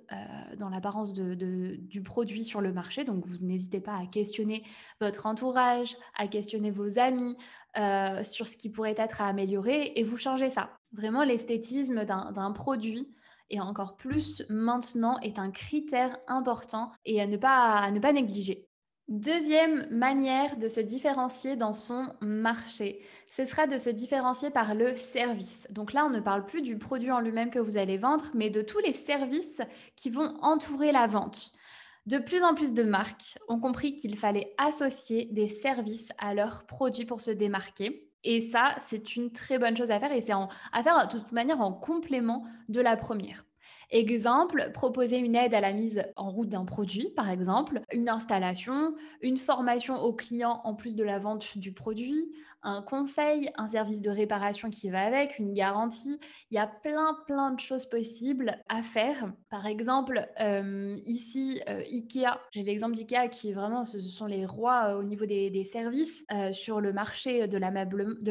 dans 0.58 0.70
l'apparence 0.70 1.14
du 1.14 2.02
produit 2.04 2.44
sur 2.44 2.62
le 2.62 2.74
marché. 2.74 3.04
Donc, 3.04 3.24
vous 3.28 3.38
n'hésitez 3.40 3.80
pas 3.80 3.96
à 3.96 4.08
questionner 4.08 4.64
votre 5.00 5.28
entourage, 5.28 5.96
à 6.18 6.28
questionner 6.28 6.72
vos 6.72 6.98
amis 6.98 7.38
sur 8.24 8.48
ce 8.48 8.58
qui 8.58 8.72
pourrait 8.72 8.96
être 8.98 9.22
à 9.22 9.28
améliorer 9.28 9.92
et 9.96 10.04
vous 10.04 10.18
changez 10.18 10.50
ça. 10.50 10.72
Vraiment, 10.94 11.24
l'esthétisme 11.24 12.04
d'un 12.06 12.52
produit 12.54 13.14
et 13.50 13.60
encore 13.60 13.96
plus 13.96 14.44
maintenant 14.50 15.20
est 15.20 15.40
un 15.40 15.52
critère 15.52 16.18
important 16.28 16.92
et 17.06 17.22
à 17.22 17.28
ne 17.28 17.38
pas, 17.38 17.92
négliger. 17.92 18.68
Deuxième 19.08 19.88
manière 19.90 20.58
de 20.58 20.68
se 20.68 20.82
différencier 20.82 21.56
dans 21.56 21.72
son 21.72 22.10
marché, 22.20 23.02
ce 23.32 23.46
sera 23.46 23.66
de 23.66 23.78
se 23.78 23.90
différencier 23.90 24.50
par 24.50 24.76
le 24.76 24.96
service. 24.96 25.66
Donc 25.70 25.94
là, 25.94 26.06
on 26.06 26.10
ne 26.10 26.20
parle 26.20 26.46
plus 26.46 26.62
du 26.62 26.78
produit 26.78 27.12
en 27.12 27.22
lui-même 27.22 27.50
que 27.50 27.60
vous 27.60 27.78
allez 27.78 27.98
vendre, 27.98 28.26
mais 28.34 28.50
de 28.50 28.62
tous 28.62 28.80
les 28.80 28.92
services 28.92 29.62
qui 29.96 30.10
vont 30.10 30.36
entourer 30.42 30.92
la 30.92 31.08
vente. 31.08 31.54
De 32.06 32.18
plus 32.18 32.42
en 32.42 32.54
plus 32.54 32.74
de 32.74 32.84
marques 32.84 33.38
ont 33.50 33.60
compris 33.60 33.96
qu'il 33.96 34.18
fallait 34.18 34.54
associer 34.58 35.30
des 35.32 35.48
services 35.48 36.10
à 36.18 36.34
leurs 36.34 36.66
produits 36.66 37.06
pour 37.06 37.20
se 37.20 37.32
démarquer. 37.32 38.07
Et 38.24 38.42
ça, 38.42 38.76
c'est 38.80 39.16
une 39.16 39.32
très 39.32 39.60
bonne 39.60 39.78
chose 39.78 39.92
à 39.92 40.00
faire 40.00 40.12
et 40.12 40.22
c'est 40.22 40.34
à 40.34 40.84
faire 40.84 41.08
de 41.08 41.12
toute 41.12 41.32
manière 41.32 41.62
en 41.62 41.74
complément 41.74 42.46
de 42.70 42.82
la 42.82 42.98
première. 42.98 43.46
Exemple, 43.90 44.72
proposer 44.74 45.18
une 45.18 45.36
aide 45.36 45.54
à 45.54 45.62
la 45.62 45.74
mise 45.74 46.04
en 46.16 46.30
route 46.30 46.50
d'un 46.50 46.66
produit, 46.66 47.10
par 47.16 47.30
exemple, 47.30 47.82
une 47.92 48.10
installation, 48.10 48.96
une 49.22 49.38
formation 49.38 49.98
au 50.00 50.14
client 50.14 50.62
en 50.66 50.74
plus 50.74 50.96
de 50.96 51.04
la 51.04 51.20
vente 51.20 51.58
du 51.58 51.72
produit, 51.72 52.30
un 52.64 52.82
conseil, 52.82 53.50
un 53.56 53.68
service 53.68 54.02
de 54.02 54.10
réparation 54.10 54.70
qui 54.70 54.90
va 54.90 55.06
avec, 55.06 55.40
une 55.40 55.54
garantie. 55.54 56.20
Il 56.52 56.56
y 56.56 56.58
a 56.58 56.68
plein, 56.68 57.18
plein 57.26 57.52
de 57.52 57.60
choses 57.60 57.86
possibles 57.86 58.58
à 58.68 58.82
faire. 58.82 59.32
Par 59.50 59.66
exemple, 59.66 60.28
euh, 60.42 60.98
ici, 61.06 61.62
euh, 61.70 61.82
IKEA, 61.82 62.40
j'ai 62.52 62.64
l'exemple 62.64 62.96
d'IKEA 62.96 63.30
qui 63.30 63.54
vraiment, 63.54 63.86
ce 63.86 64.02
sont 64.02 64.26
les 64.26 64.46
rois 64.46 64.88
euh, 64.88 65.00
au 65.00 65.04
niveau 65.04 65.26
des, 65.26 65.48
services 65.64 66.24
sur 66.52 66.82
le 66.82 66.94
marché 66.94 67.48
de 67.48 67.58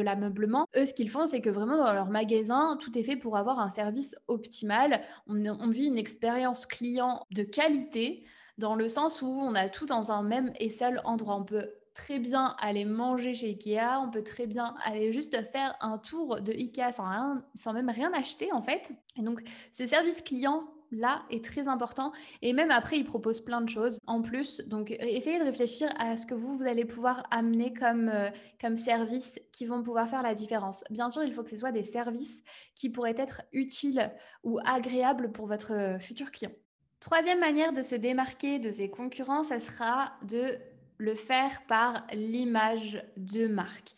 l'ameublement. 0.01 0.65
Eux, 0.75 0.85
ce 0.85 0.93
qu'ils 0.93 1.09
font, 1.09 1.25
c'est 1.25 1.41
que 1.41 1.49
vraiment 1.49 1.77
dans 1.77 1.93
leur 1.93 2.09
magasin, 2.09 2.77
tout 2.79 2.97
est 2.97 3.03
fait 3.03 3.17
pour 3.17 3.37
avoir 3.37 3.59
un 3.59 3.67
service 3.67 4.15
optimal. 4.27 5.01
On 5.49 5.69
vit 5.69 5.87
une 5.87 5.97
expérience 5.97 6.65
client 6.65 7.25
de 7.31 7.43
qualité 7.43 8.25
dans 8.57 8.75
le 8.75 8.87
sens 8.89 9.21
où 9.21 9.27
on 9.27 9.55
a 9.55 9.69
tout 9.69 9.85
dans 9.85 10.11
un 10.11 10.23
même 10.23 10.51
et 10.59 10.69
seul 10.69 11.01
endroit. 11.03 11.35
On 11.35 11.43
peut 11.43 11.69
très 11.93 12.19
bien 12.19 12.55
aller 12.59 12.85
manger 12.85 13.33
chez 13.33 13.47
Ikea, 13.47 13.99
on 14.01 14.09
peut 14.09 14.23
très 14.23 14.45
bien 14.45 14.75
aller 14.83 15.11
juste 15.11 15.35
faire 15.51 15.75
un 15.81 15.97
tour 15.97 16.41
de 16.41 16.53
Ikea 16.53 16.91
sans, 16.91 17.09
rien, 17.09 17.43
sans 17.55 17.73
même 17.73 17.89
rien 17.89 18.11
acheter 18.13 18.51
en 18.53 18.61
fait. 18.61 18.91
Et 19.17 19.21
donc 19.21 19.41
ce 19.71 19.85
service 19.85 20.21
client 20.21 20.63
là 20.91 21.23
est 21.29 21.43
très 21.43 21.67
important. 21.67 22.11
Et 22.41 22.53
même 22.53 22.71
après 22.71 22.97
il 22.97 23.05
propose 23.05 23.41
plein 23.41 23.61
de 23.61 23.69
choses 23.69 23.99
en 24.07 24.21
plus. 24.21 24.61
Donc 24.67 24.91
essayez 24.91 25.39
de 25.39 25.43
réfléchir 25.43 25.89
à 25.97 26.17
ce 26.17 26.25
que 26.25 26.33
vous, 26.33 26.57
vous 26.57 26.67
allez 26.67 26.85
pouvoir 26.85 27.23
amener 27.31 27.73
comme, 27.73 28.09
euh, 28.09 28.29
comme 28.61 28.77
service 28.77 29.39
qui 29.51 29.65
vont 29.65 29.83
pouvoir 29.83 30.07
faire 30.07 30.23
la 30.23 30.33
différence. 30.33 30.83
Bien 30.89 31.09
sûr 31.09 31.23
il 31.23 31.33
faut 31.33 31.43
que 31.43 31.49
ce 31.49 31.57
soit 31.57 31.71
des 31.71 31.83
services 31.83 32.43
qui 32.75 32.89
pourraient 32.89 33.15
être 33.17 33.41
utiles 33.51 34.11
ou 34.43 34.59
agréables 34.65 35.31
pour 35.31 35.47
votre 35.47 35.73
euh, 35.73 35.99
futur 35.99 36.31
client. 36.31 36.51
Troisième 36.99 37.39
manière 37.39 37.73
de 37.73 37.83
se 37.83 37.95
démarquer 37.95 38.57
de 38.57 38.71
ses 38.71 38.89
concurrents, 38.89 39.43
ça 39.43 39.59
sera 39.59 40.13
de 40.23 40.57
le 40.97 41.13
faire 41.13 41.61
par 41.67 42.05
l'image 42.11 43.03
de 43.17 43.47
marque. 43.47 43.95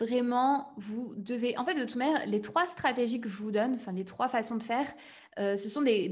Vraiment, 0.00 0.72
vous 0.78 1.14
devez... 1.16 1.58
En 1.58 1.66
fait, 1.66 1.74
de 1.74 1.84
toute 1.84 1.96
manière, 1.96 2.24
les 2.26 2.40
trois 2.40 2.66
stratégies 2.66 3.20
que 3.20 3.28
je 3.28 3.36
vous 3.36 3.50
donne, 3.50 3.74
enfin 3.74 3.92
les 3.92 4.06
trois 4.06 4.30
façons 4.30 4.56
de 4.56 4.62
faire, 4.62 4.86
euh, 5.38 5.58
ce 5.58 5.68
sont 5.68 5.82
des, 5.82 6.08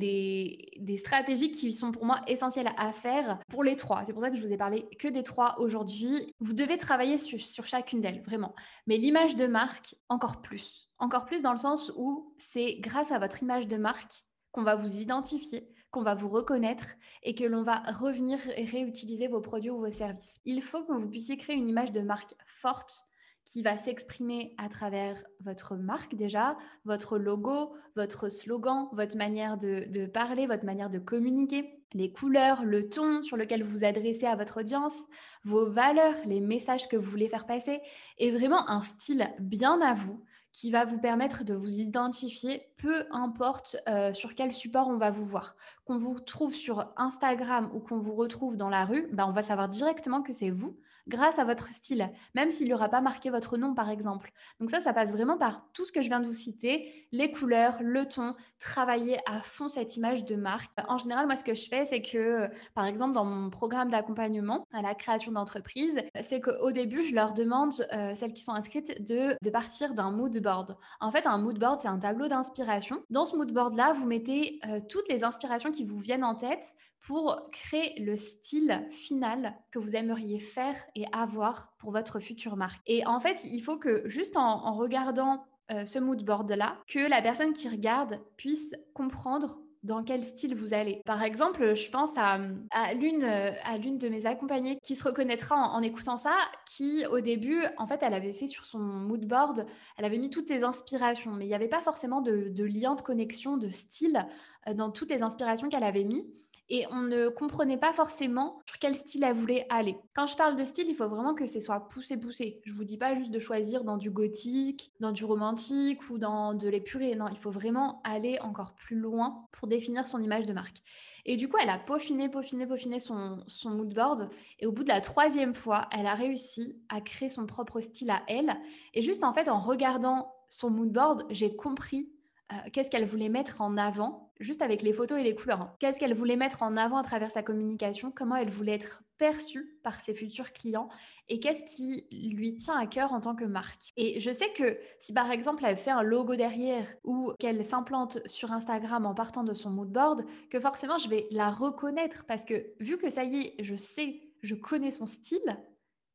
des, 0.79 0.97
stratégies 0.99 1.51
qui 1.51 1.73
sont 1.73 1.91
pour 1.91 2.05
moi 2.05 2.21
essentielles 2.27 2.69
à 2.77 2.93
faire 2.93 3.39
pour 3.49 3.65
les 3.65 3.77
trois. 3.77 4.05
C'est 4.05 4.13
pour 4.13 4.21
ça 4.21 4.29
que 4.29 4.37
je 4.37 4.47
vous 4.47 4.53
ai 4.53 4.59
parlé 4.59 4.87
que 4.99 5.09
des 5.09 5.23
trois 5.23 5.59
aujourd'hui. 5.59 6.35
Vous 6.39 6.53
devez 6.53 6.77
travailler 6.77 7.17
sur, 7.17 7.41
sur 7.41 7.65
chacune 7.65 8.03
d'elles, 8.03 8.23
vraiment. 8.23 8.55
Mais 8.87 8.99
l'image 8.99 9.37
de 9.37 9.47
marque, 9.47 9.95
encore 10.11 10.43
plus. 10.43 10.91
Encore 10.99 11.25
plus 11.25 11.41
dans 11.41 11.53
le 11.53 11.59
sens 11.59 11.91
où 11.97 12.35
c'est 12.37 12.77
grâce 12.81 13.11
à 13.11 13.19
votre 13.19 13.43
image 13.43 13.69
de 13.69 13.79
marque 13.79 14.25
qu'on 14.53 14.65
va 14.65 14.77
vous 14.77 14.99
identifier, 14.99 15.67
qu'on 15.91 16.03
va 16.03 16.15
vous 16.15 16.29
reconnaître 16.29 16.89
et 17.23 17.35
que 17.35 17.45
l'on 17.45 17.63
va 17.63 17.79
revenir 17.91 18.39
et 18.55 18.67
réutiliser 18.67 19.29
vos 19.29 19.41
produits 19.41 19.71
ou 19.71 19.79
vos 19.79 19.91
services. 19.91 20.41
Il 20.45 20.63
faut 20.63 20.85
que 20.85 20.93
vous 20.93 21.09
puissiez 21.09 21.39
créer 21.39 21.57
une 21.57 21.69
image 21.69 21.93
de 21.93 22.03
marque 22.03 22.35
forte 22.47 23.09
qui 23.53 23.63
va 23.63 23.79
s'exprimer 23.79 24.55
à 24.59 24.69
travers 24.69 25.25
votre 25.41 25.75
marque 25.75 26.15
déjà, 26.15 26.59
votre 26.85 27.17
logo, 27.17 27.73
votre 27.97 28.29
slogan, 28.29 28.89
votre 28.93 29.17
manière 29.17 29.57
de, 29.57 30.05
parler, 30.05 30.47
votre 30.47 30.67
manière 30.67 30.91
de 30.91 30.99
communiquer, 30.99 31.83
les 31.95 32.13
couleurs, 32.13 32.63
le 32.63 32.91
ton 32.91 33.23
sur 33.23 33.39
lequel 33.39 33.63
vous 33.63 33.71
vous 33.71 33.85
adressez 33.85 34.27
à 34.27 34.37
votre 34.37 34.61
audience, 34.61 34.99
vos 35.45 35.71
valeurs, 35.71 36.15
les 36.27 36.41
messages 36.41 36.89
que 36.89 36.97
vous 36.99 37.11
voulez 37.11 37.29
faire 37.29 37.47
passer, 37.47 37.81
et 38.19 38.31
vraiment 38.33 38.69
un 38.69 38.83
style 38.83 39.27
bien 39.39 39.81
à 39.81 39.95
vous 39.95 40.23
qui 40.53 40.71
va 40.71 40.85
vous 40.85 41.01
permettre 41.01 41.43
de 41.43 41.55
vous 41.55 41.81
identifier, 41.81 42.69
peu 42.77 43.07
importe 43.11 43.77
euh, 43.89 44.13
sur 44.13 44.35
quel 44.35 44.53
support 44.53 44.89
on 44.89 44.99
va 44.99 45.11
vous 45.11 45.25
voir. 45.25 45.57
Qu'on 45.87 45.97
vous 45.97 46.21
trouve 46.21 46.53
sur 46.53 46.93
Instagram 46.99 47.71
ou 47.73 47.81
qu'on 47.81 47.99
vous 47.99 48.15
retrouve 48.15 48.59
dans 48.59 48.69
la 48.69 48.85
rue, 48.85 49.09
ben 49.13 49.25
on 49.27 49.33
va 49.33 49.43
savoir 49.43 49.69
directement 49.69 50.21
que 50.21 50.35
c'est 50.35 50.51
vous 50.51 50.79
grâce 51.09 51.39
à 51.39 51.45
votre 51.45 51.69
style, 51.69 52.11
même 52.35 52.51
s'il 52.51 52.67
n'y 52.67 52.75
aura 52.75 52.89
pas 52.89 53.01
marqué 53.01 53.31
votre 53.31 53.57
nom, 53.57 53.75
par 53.75 53.91
exemple. 53.91 54.31
Donc 54.61 54.71
ça, 54.71 54.81
ça 54.81 54.93
passe 54.93 55.13
vraiment 55.13 55.39
par 55.39 55.71
tout 55.73 55.85
ce 55.85 55.93
que 55.93 56.03
je 56.03 56.09
viens 56.09 56.21
de 56.21 56.27
vous 56.27 56.35
citer, 56.35 57.09
les 57.13 57.31
couleurs, 57.31 57.77
le 57.81 58.07
ton, 58.07 58.35
travailler 58.61 59.19
à 59.27 59.41
fond 59.41 59.69
cette 59.69 59.97
image 59.97 60.25
de 60.25 60.37
marque. 60.37 60.71
En 60.89 60.99
général, 60.99 61.27
moi, 61.27 61.37
ce 61.37 61.45
que 61.45 61.55
je 61.55 61.69
fais, 61.69 61.85
c'est 61.85 62.03
que, 62.03 62.49
par 62.75 62.85
exemple, 62.85 63.15
dans 63.15 63.25
mon 63.25 63.51
programme 63.51 63.91
d'accompagnement 63.91 64.67
à 64.73 64.83
la 64.83 64.95
création 64.95 65.33
d'entreprise, 65.33 66.01
c'est 66.23 66.41
qu'au 66.41 66.73
début, 66.73 67.05
je 67.05 67.15
leur 67.15 67.35
demande, 67.35 67.73
euh, 67.93 68.15
celles 68.15 68.33
qui 68.33 68.43
sont 68.43 68.53
inscrites, 68.53 69.03
de, 69.05 69.37
de 69.43 69.51
partir 69.51 69.95
d'un 69.95 70.11
mood 70.11 70.37
board. 70.39 70.77
En 71.01 71.11
fait, 71.11 71.27
un 71.27 71.39
mood 71.39 71.59
board, 71.59 71.81
c'est 71.81 71.89
un 71.89 71.99
tableau 71.99 72.29
d'inspiration. 72.29 73.03
Dans 73.11 73.25
ce 73.25 73.37
mood 73.37 73.53
board-là, 73.53 73.93
vous 73.93 74.07
mettez 74.07 74.61
euh, 74.67 74.81
toutes 74.89 75.09
les 75.09 75.25
inspirations 75.25 75.71
qui 75.71 75.85
vous 75.85 75.99
viennent 75.99 76.25
en 76.25 76.35
tête 76.35 76.75
pour 77.01 77.49
créer 77.53 77.99
le 78.01 78.17
style 78.17 78.87
final 78.91 79.55
que 79.71 79.79
vous 79.79 79.97
aimeriez 79.97 80.41
faire 80.41 80.77
et 80.95 81.07
avoir 81.13 81.73
pour 81.79 81.93
votre 81.93 82.21
future 82.21 82.57
marque. 82.57 82.81
Et 82.87 83.07
en 83.07 83.21
fait, 83.21 83.45
il 83.45 83.61
faut 83.61 83.79
que 83.79 84.03
juste 84.09 84.37
en, 84.37 84.75
regardant 84.75 85.45
euh, 85.71 85.87
ce 85.87 85.99
mood 85.99 86.23
board-là, 86.25 86.79
que 86.87 87.09
la 87.09 87.23
personne 87.23 87.53
qui 87.53 87.69
regarde 87.69 88.21
puisse 88.37 88.73
comprendre 88.95 89.59
dans 89.83 90.03
quel 90.03 90.23
style 90.23 90.55
vous 90.55 90.75
allez. 90.75 91.03
Par 91.05 91.23
exemple, 91.23 91.75
je 91.75 91.91
pense 91.91 92.13
à, 92.17 92.39
à 92.71 92.95
l'une 92.95 93.25
à 93.25 93.79
l'une 93.79 93.99
de 93.99 94.09
mes 94.09 94.27
accompagnées 94.27 94.79
qui 94.83 94.97
se 94.97 95.05
reconnaîtra 95.05 95.57
en, 95.57 95.83
écoutant 95.83 96.17
ça, 96.17 96.35
qui 96.67 97.05
au 97.07 97.21
début, 97.21 97.63
en 97.77 97.87
fait, 97.87 98.03
elle 98.03 98.15
avait 98.15 98.33
fait 98.33 98.47
sur 98.47 98.65
son 98.65 98.79
mood 98.79 99.25
board, 99.25 99.67
elle 99.97 100.05
avait 100.05 100.19
mis 100.19 100.31
toutes 100.31 100.49
ses 100.49 100.63
inspirations, 100.63 101.33
mais 101.33 101.45
il 101.45 101.49
n'y 101.49 101.55
avait 101.55 101.69
pas 101.69 101.81
forcément 101.81 102.21
de, 102.21 102.49
de, 102.49 102.65
lien 102.65 102.95
de 102.95 103.03
connexion, 103.03 103.57
de 103.57 103.69
style 103.69 104.27
euh, 104.69 104.75
dans 104.75 104.91
toutes 104.91 105.11
les 105.11 105.23
inspirations 105.23 105.69
qu'elle 105.69 105.85
avait 105.85 106.05
mis 106.05 106.27
et 106.71 106.87
on 106.91 107.03
ne 107.03 107.29
comprenait 107.29 107.79
pas 107.79 107.93
forcément 107.93 108.61
sur 108.67 108.79
quel 108.79 108.95
style 108.95 109.25
elle 109.25 109.35
voulait 109.35 109.67
aller. 109.71 109.97
Quand 110.15 110.27
je 110.27 110.37
parle 110.37 110.57
de 110.57 110.65
style, 110.65 110.89
il 110.89 110.95
faut 110.95 111.09
vraiment 111.09 111.35
que 111.35 111.47
ce 111.47 111.61
soit 111.61 111.89
poussé 111.89 112.17
poussé. 112.19 112.61
Je 112.65 112.75
vous 112.75 112.85
dis 112.85 112.99
pas 112.99 113.15
juste 113.15 113.31
de 113.31 113.39
choisir 113.39 113.85
dans 113.85 113.97
du 113.97 114.11
gothique, 114.11 114.93
dans 115.01 115.13
du 115.13 115.25
romantique 115.25 116.09
ou 116.11 116.19
dans 116.19 116.55
de 116.55 116.69
l'épuré. 116.69 117.15
Non, 117.15 117.27
il 117.31 117.39
faut 117.39 117.51
vraiment 117.51 118.01
aller 118.05 118.39
encore 118.41 118.75
plus 118.75 118.97
loin 118.97 119.47
pour 119.53 119.69
définir 119.69 120.07
son 120.07 120.23
image 120.23 120.47
de 120.47 120.53
marque. 120.53 120.83
Et 121.25 121.37
du 121.37 121.49
coup, 121.49 121.57
elle 121.61 121.71
a 121.71 121.79
peaufiné, 121.79 122.29
peaufiné, 122.29 122.67
peaufiné 122.67 122.99
son, 122.99 123.45
son 123.49 123.71
mood 123.71 123.93
board. 123.93 124.31
Et 124.61 124.67
au 124.67 124.73
bout 124.73 124.83
de 124.83 124.89
la 124.89 125.01
troisième 125.01 125.55
fois, 125.55 125.89
elle 125.93 126.07
a 126.07 126.15
réussi 126.15 126.77
à 126.89 127.01
créer 127.01 127.29
son 127.29 127.45
propre 127.47 127.81
style 127.81 128.11
à 128.11 128.23
elle. 128.29 128.57
Et 128.95 129.03
juste 129.03 129.25
en 129.25 129.35
fait, 129.35 129.49
en 129.49 129.61
regardant 129.61 130.33
son 130.49 130.71
mood 130.71 130.91
board, 130.91 131.27
j'ai 131.31 131.55
compris 131.55 132.09
euh, 132.51 132.57
qu'est-ce 132.73 132.91
qu'elle 132.91 133.05
voulait 133.05 133.29
mettre 133.29 133.61
en 133.61 133.77
avant, 133.77 134.33
juste 134.41 134.63
avec 134.63 134.81
les 134.81 134.95
photos 134.95 135.19
et 135.19 135.23
les 135.23 135.35
couleurs. 135.35 135.61
Hein. 135.61 135.75
Qu'est-ce 135.81 136.01
qu'elle 136.01 136.15
voulait 136.15 136.37
mettre 136.37 136.63
en 136.63 136.79
avant 136.79 136.97
à 136.97 137.03
travers 137.03 137.31
sa 137.31 137.43
communication, 137.43 138.11
comment 138.11 138.37
elle 138.37 138.51
voulait 138.51 138.73
être 138.73 139.03
perçue 139.19 139.79
par 139.83 140.01
ses 140.01 140.15
futurs 140.15 140.53
clients? 140.55 140.89
Et 141.29 141.41
qu'est-ce 141.41 141.63
qui 141.65 142.07
lui 142.11 142.57
tient 142.57 142.77
à 142.77 142.87
cœur 142.87 143.13
en 143.13 143.21
tant 143.21 143.35
que 143.35 143.45
marque? 143.45 143.93
Et 143.99 144.19
je 144.19 144.31
sais 144.31 144.51
que 144.55 144.79
si 144.99 145.13
par 145.13 145.31
exemple 145.31 145.63
elle 145.67 145.77
fait 145.77 145.91
un 145.91 146.03
logo 146.03 146.37
derrière 146.37 146.87
ou 147.05 147.33
qu'elle 147.39 147.63
s'implante 147.63 148.19
sur 148.27 148.51
Instagram 148.53 149.05
en 149.05 149.15
partant 149.15 149.45
de 149.45 149.53
son 149.53 149.69
mood 149.69 149.91
board, 149.91 150.25
que 150.51 150.59
forcément 150.59 150.97
je 150.97 151.11
vais 151.11 151.27
la 151.31 151.51
reconnaître 151.51 152.25
parce 152.27 152.47
que 152.47 152.73
vu 152.81 152.97
que 152.97 153.11
ça 153.11 153.25
y 153.25 153.41
est, 153.41 153.55
je 153.63 153.75
sais, 153.75 154.23
je 154.43 154.55
connais 154.55 154.91
son 154.91 155.07
style, 155.07 155.59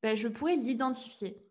ben, 0.01 0.15
je 0.15 0.27
pourrais 0.27 0.55
l'identifier. 0.55 1.42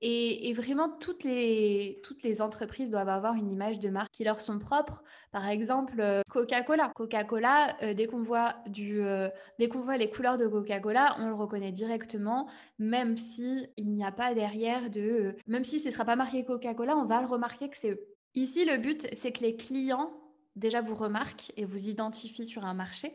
Et, 0.00 0.52
vraiment, 0.52 0.88
toutes 0.88 1.24
les, 1.24 2.00
toutes 2.04 2.22
les 2.22 2.40
entreprises 2.40 2.90
doivent 2.90 3.08
avoir 3.08 3.34
une 3.34 3.50
image 3.50 3.80
de 3.80 3.88
marque 3.88 4.12
qui 4.12 4.22
leur 4.22 4.40
sont 4.40 4.58
propres. 4.58 5.02
Par 5.32 5.48
exemple, 5.48 6.00
euh, 6.00 6.22
Coca-Cola. 6.30 6.92
Coca-Cola, 6.94 7.76
euh, 7.82 7.94
dès 7.94 8.06
qu'on 8.06 8.22
voit, 8.22 8.54
euh, 8.78 9.28
voit 9.74 9.96
les 9.96 10.10
couleurs 10.10 10.38
de 10.38 10.46
Coca-Cola, 10.46 11.16
on 11.18 11.26
le 11.26 11.34
reconnaît 11.34 11.72
directement, 11.72 12.48
même 12.78 13.16
si 13.16 13.66
il 13.76 13.90
n'y 13.90 14.04
a 14.04 14.12
pas 14.12 14.34
derrière 14.34 14.88
de... 14.88 15.34
même 15.48 15.64
si 15.64 15.80
ce 15.80 15.88
ne 15.88 15.92
sera 15.92 16.04
pas 16.04 16.16
marqué 16.16 16.44
Coca-Cola, 16.44 16.96
on 16.96 17.06
va 17.06 17.20
le 17.20 17.26
remarquer 17.26 17.68
que 17.68 17.76
c'est 17.76 17.90
eux. 17.90 18.00
Ici, 18.34 18.64
le 18.64 18.76
but, 18.76 19.08
c'est 19.16 19.32
que 19.32 19.40
les 19.40 19.56
clients 19.56 20.12
déjà 20.54 20.80
vous 20.80 20.94
remarquent 20.94 21.52
et 21.56 21.64
vous 21.64 21.88
identifient 21.88 22.46
sur 22.46 22.64
un 22.64 22.74
marché, 22.74 23.12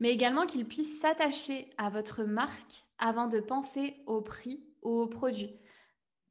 mais 0.00 0.10
également 0.10 0.46
qu'ils 0.46 0.66
puissent 0.66 1.00
s'attacher 1.00 1.70
à 1.78 1.88
votre 1.88 2.24
marque 2.24 2.84
avant 2.98 3.26
de 3.26 3.40
penser 3.40 3.96
au 4.06 4.20
prix 4.20 4.62
ou 4.82 4.90
au 4.90 5.06
produit. 5.06 5.56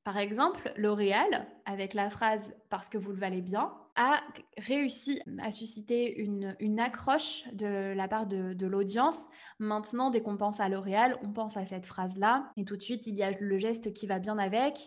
Par 0.05 0.19
exemple, 0.19 0.71
L'Oréal, 0.77 1.47
avec 1.65 1.95
la 1.95 2.11
phrase 2.11 2.53
Parce 2.69 2.89
que 2.89 2.97
vous 2.99 3.11
le 3.11 3.17
valez 3.17 3.41
bien, 3.41 3.73
a 3.95 4.21
réussi 4.55 5.19
à 5.39 5.51
susciter 5.51 6.15
une, 6.19 6.79
accroche 6.79 7.43
de 7.53 7.91
la 7.95 8.07
part 8.07 8.27
de, 8.27 8.67
l'audience. 8.67 9.17
Maintenant, 9.57 10.11
dès 10.11 10.21
qu'on 10.21 10.37
pense 10.37 10.59
à 10.59 10.69
L'Oréal, 10.69 11.17
on 11.23 11.33
pense 11.33 11.57
à 11.57 11.65
cette 11.65 11.87
phrase-là. 11.87 12.51
Et 12.55 12.65
tout 12.65 12.77
de 12.77 12.83
suite, 12.83 13.07
il 13.07 13.15
y 13.15 13.23
a 13.23 13.31
le 13.31 13.57
geste 13.57 13.93
qui 13.93 14.05
va 14.05 14.19
bien 14.19 14.37
avec, 14.37 14.77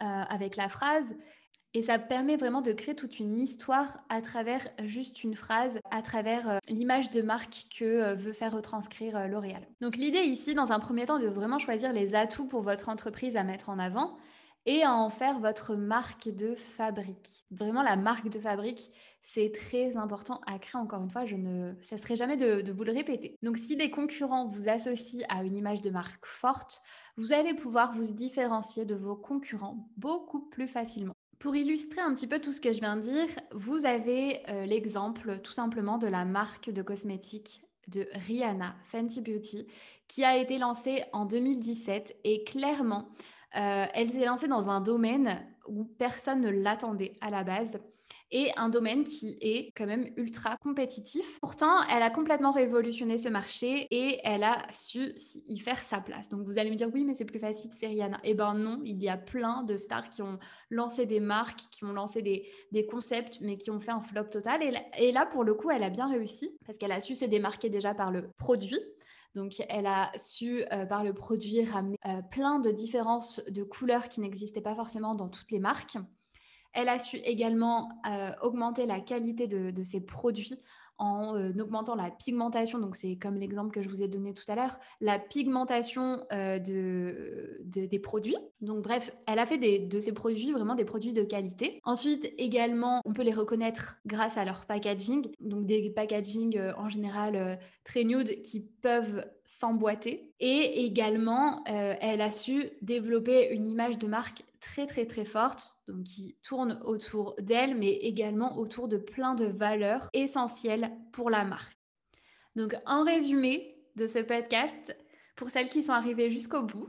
euh, 0.00 0.04
avec 0.06 0.56
la 0.56 0.70
phrase. 0.70 1.16
Et 1.74 1.82
ça 1.82 1.98
permet 1.98 2.36
vraiment 2.36 2.62
de 2.62 2.72
créer 2.72 2.94
toute 2.94 3.18
une 3.18 3.38
histoire 3.38 3.98
à 4.08 4.22
travers 4.22 4.66
juste 4.84 5.22
une 5.22 5.34
phrase, 5.34 5.80
à 5.90 6.00
travers 6.00 6.48
euh, 6.48 6.58
l'image 6.68 7.10
de 7.10 7.20
marque 7.20 7.66
que 7.78 7.84
euh, 7.84 8.14
veut 8.14 8.32
faire 8.32 8.54
retranscrire 8.54 9.28
L'Oréal. 9.28 9.66
Donc 9.82 9.96
l'idée 9.96 10.20
ici, 10.20 10.54
dans 10.54 10.72
un 10.72 10.80
premier 10.80 11.04
temps, 11.04 11.18
de 11.18 11.28
vraiment 11.28 11.58
choisir 11.58 11.92
les 11.92 12.14
atouts 12.14 12.46
pour 12.46 12.62
votre 12.62 12.88
entreprise 12.88 13.36
à 13.36 13.42
mettre 13.42 13.68
en 13.68 13.78
avant 13.78 14.16
et 14.66 14.82
à 14.82 14.94
en 14.94 15.10
faire 15.10 15.40
votre 15.40 15.74
marque 15.74 16.28
de 16.28 16.54
fabrique. 16.54 17.44
Vraiment, 17.50 17.82
la 17.82 17.96
marque 17.96 18.28
de 18.28 18.38
fabrique, 18.38 18.90
c'est 19.20 19.52
très 19.52 19.96
important 19.96 20.40
à 20.46 20.58
créer. 20.58 20.80
Encore 20.80 21.02
une 21.02 21.10
fois, 21.10 21.24
je 21.24 21.36
ne 21.36 21.74
cesserai 21.80 22.16
jamais 22.16 22.36
de, 22.36 22.70
vous 22.70 22.84
le 22.84 22.92
répéter. 22.92 23.36
Donc, 23.42 23.56
si 23.56 23.76
les 23.76 23.90
concurrents 23.90 24.46
vous 24.46 24.68
associent 24.68 25.26
à 25.28 25.42
une 25.42 25.56
image 25.56 25.82
de 25.82 25.90
marque 25.90 26.26
forte, 26.26 26.80
vous 27.16 27.32
allez 27.32 27.54
pouvoir 27.54 27.92
vous 27.92 28.12
différencier 28.12 28.84
de 28.84 28.94
vos 28.94 29.16
concurrents 29.16 29.88
beaucoup 29.96 30.48
plus 30.48 30.68
facilement. 30.68 31.14
Pour 31.38 31.56
illustrer 31.56 32.00
un 32.00 32.14
petit 32.14 32.28
peu 32.28 32.38
tout 32.38 32.52
ce 32.52 32.60
que 32.60 32.72
je 32.72 32.78
viens 32.78 32.96
de 32.96 33.02
dire, 33.02 33.28
vous 33.50 33.84
avez 33.84 34.48
euh, 34.48 34.64
l'exemple 34.64 35.40
tout 35.40 35.52
simplement 35.52 35.98
de 35.98 36.06
la 36.06 36.24
marque 36.24 36.70
de 36.70 36.82
cosmétiques 36.82 37.62
de 37.88 38.06
Rihanna, 38.12 38.76
Fenty 38.84 39.20
Beauty, 39.20 39.66
qui 40.06 40.24
a 40.24 40.36
été 40.36 40.58
lancée 40.58 41.02
en 41.12 41.24
2017 41.24 42.16
et 42.22 42.44
clairement, 42.44 43.08
euh, 43.56 43.86
elle 43.94 44.10
s'est 44.10 44.24
lancée 44.24 44.48
dans 44.48 44.70
un 44.70 44.80
domaine 44.80 45.46
où 45.68 45.84
personne 45.84 46.40
ne 46.40 46.50
l'attendait 46.50 47.12
à 47.20 47.30
la 47.30 47.44
base 47.44 47.78
et 48.32 48.50
un 48.56 48.70
domaine 48.70 49.04
qui 49.04 49.36
est 49.40 49.72
quand 49.76 49.86
même 49.86 50.10
ultra 50.16 50.56
compétitif. 50.56 51.38
Pourtant, 51.40 51.82
elle 51.94 52.02
a 52.02 52.10
complètement 52.10 52.50
révolutionné 52.50 53.18
ce 53.18 53.28
marché 53.28 53.86
et 53.90 54.20
elle 54.24 54.42
a 54.42 54.66
su 54.72 55.12
y 55.46 55.58
faire 55.58 55.78
sa 55.78 56.00
place. 56.00 56.30
Donc 56.30 56.42
vous 56.44 56.58
allez 56.58 56.70
me 56.70 56.74
dire 56.74 56.88
oui, 56.92 57.04
mais 57.04 57.14
c'est 57.14 57.26
plus 57.26 57.38
facile, 57.38 57.70
c'est 57.74 57.86
Rihanna. 57.86 58.18
Eh 58.24 58.34
ben 58.34 58.54
non, 58.54 58.80
il 58.84 59.02
y 59.02 59.08
a 59.10 59.18
plein 59.18 59.62
de 59.62 59.76
stars 59.76 60.08
qui 60.08 60.22
ont 60.22 60.38
lancé 60.70 61.04
des 61.04 61.20
marques, 61.20 61.60
qui 61.70 61.84
ont 61.84 61.92
lancé 61.92 62.22
des, 62.22 62.86
concepts, 62.86 63.38
mais 63.42 63.58
qui 63.58 63.70
ont 63.70 63.80
fait 63.80 63.92
un 63.92 64.00
flop 64.00 64.24
total. 64.24 64.60
et 64.98 65.12
là, 65.12 65.26
pour 65.26 65.44
le 65.44 65.54
coup, 65.54 65.70
elle 65.70 65.82
a 65.82 65.90
bien 65.90 66.08
réussi 66.08 66.56
parce 66.64 66.78
qu'elle 66.78 66.92
a 66.92 67.00
su 67.00 67.14
se 67.14 67.26
démarquer 67.26 67.68
déjà 67.68 67.94
par 67.94 68.10
le 68.10 68.30
produit. 68.38 68.80
Donc, 69.34 69.62
elle 69.68 69.86
a 69.86 70.10
su, 70.16 70.64
euh, 70.72 70.84
par 70.84 71.04
le 71.04 71.14
produit, 71.14 71.64
ramener 71.64 71.96
euh, 72.06 72.20
plein 72.30 72.58
de 72.58 72.70
différences 72.70 73.40
de 73.48 73.62
couleurs 73.62 74.08
qui 74.08 74.20
n'existaient 74.20 74.60
pas 74.60 74.74
forcément 74.74 75.14
dans 75.14 75.28
toutes 75.28 75.50
les 75.50 75.58
marques. 75.58 75.96
Elle 76.74 76.88
a 76.88 76.98
su 76.98 77.16
également 77.16 77.88
euh, 78.06 78.32
augmenter 78.42 78.86
la 78.86 79.00
qualité 79.00 79.46
de, 79.46 79.82
ses 79.84 80.00
produits 80.00 80.58
en 80.98 81.36
euh, 81.36 81.52
augmentant 81.60 81.94
la 81.94 82.10
pigmentation, 82.10 82.78
donc 82.78 82.96
c'est 82.96 83.16
comme 83.16 83.36
l'exemple 83.36 83.72
que 83.72 83.82
je 83.82 83.88
vous 83.88 84.02
ai 84.02 84.08
donné 84.08 84.34
tout 84.34 84.44
à 84.48 84.54
l'heure, 84.54 84.78
la 85.00 85.18
pigmentation 85.18 86.24
euh, 86.32 86.58
de, 86.58 87.60
des 87.64 87.98
produits. 87.98 88.36
Donc 88.60 88.82
bref, 88.82 89.14
elle 89.26 89.38
a 89.38 89.46
fait 89.46 89.58
de 89.58 90.00
ces 90.00 90.12
produits 90.12 90.52
vraiment 90.52 90.74
des 90.74 90.84
produits 90.84 91.12
de 91.12 91.22
qualité. 91.22 91.80
Ensuite, 91.84 92.32
également, 92.38 93.00
on 93.04 93.12
peut 93.12 93.22
les 93.22 93.32
reconnaître 93.32 93.96
grâce 94.06 94.36
à 94.36 94.44
leur 94.44 94.66
packaging, 94.66 95.26
donc 95.40 95.66
des 95.66 95.90
packaging 95.90 96.58
euh, 96.58 96.72
en 96.76 96.88
général 96.88 97.58
très 97.84 98.04
nude 98.04 98.42
qui 98.42 98.60
peuvent 98.60 99.24
s'emboîter. 99.44 100.32
Et 100.40 100.84
également, 100.84 101.62
elle 101.66 102.20
a 102.20 102.32
su 102.32 102.70
développer 102.80 103.52
une 103.52 103.68
image 103.68 103.98
de 103.98 104.06
marque 104.06 104.44
très 104.62 104.86
très 104.86 105.04
très 105.06 105.26
forte, 105.26 105.76
donc 105.88 106.04
qui 106.04 106.38
tourne 106.42 106.80
autour 106.84 107.34
d'elle, 107.38 107.76
mais 107.76 107.92
également 107.92 108.56
autour 108.56 108.88
de 108.88 108.96
plein 108.96 109.34
de 109.34 109.44
valeurs 109.44 110.08
essentielles 110.14 110.90
pour 111.12 111.28
la 111.28 111.44
marque. 111.44 111.76
Donc 112.56 112.74
en 112.86 113.04
résumé 113.04 113.76
de 113.96 114.06
ce 114.06 114.20
podcast, 114.20 114.96
pour 115.36 115.50
celles 115.50 115.68
qui 115.68 115.82
sont 115.82 115.92
arrivées 115.92 116.30
jusqu'au 116.30 116.62
bout, 116.62 116.88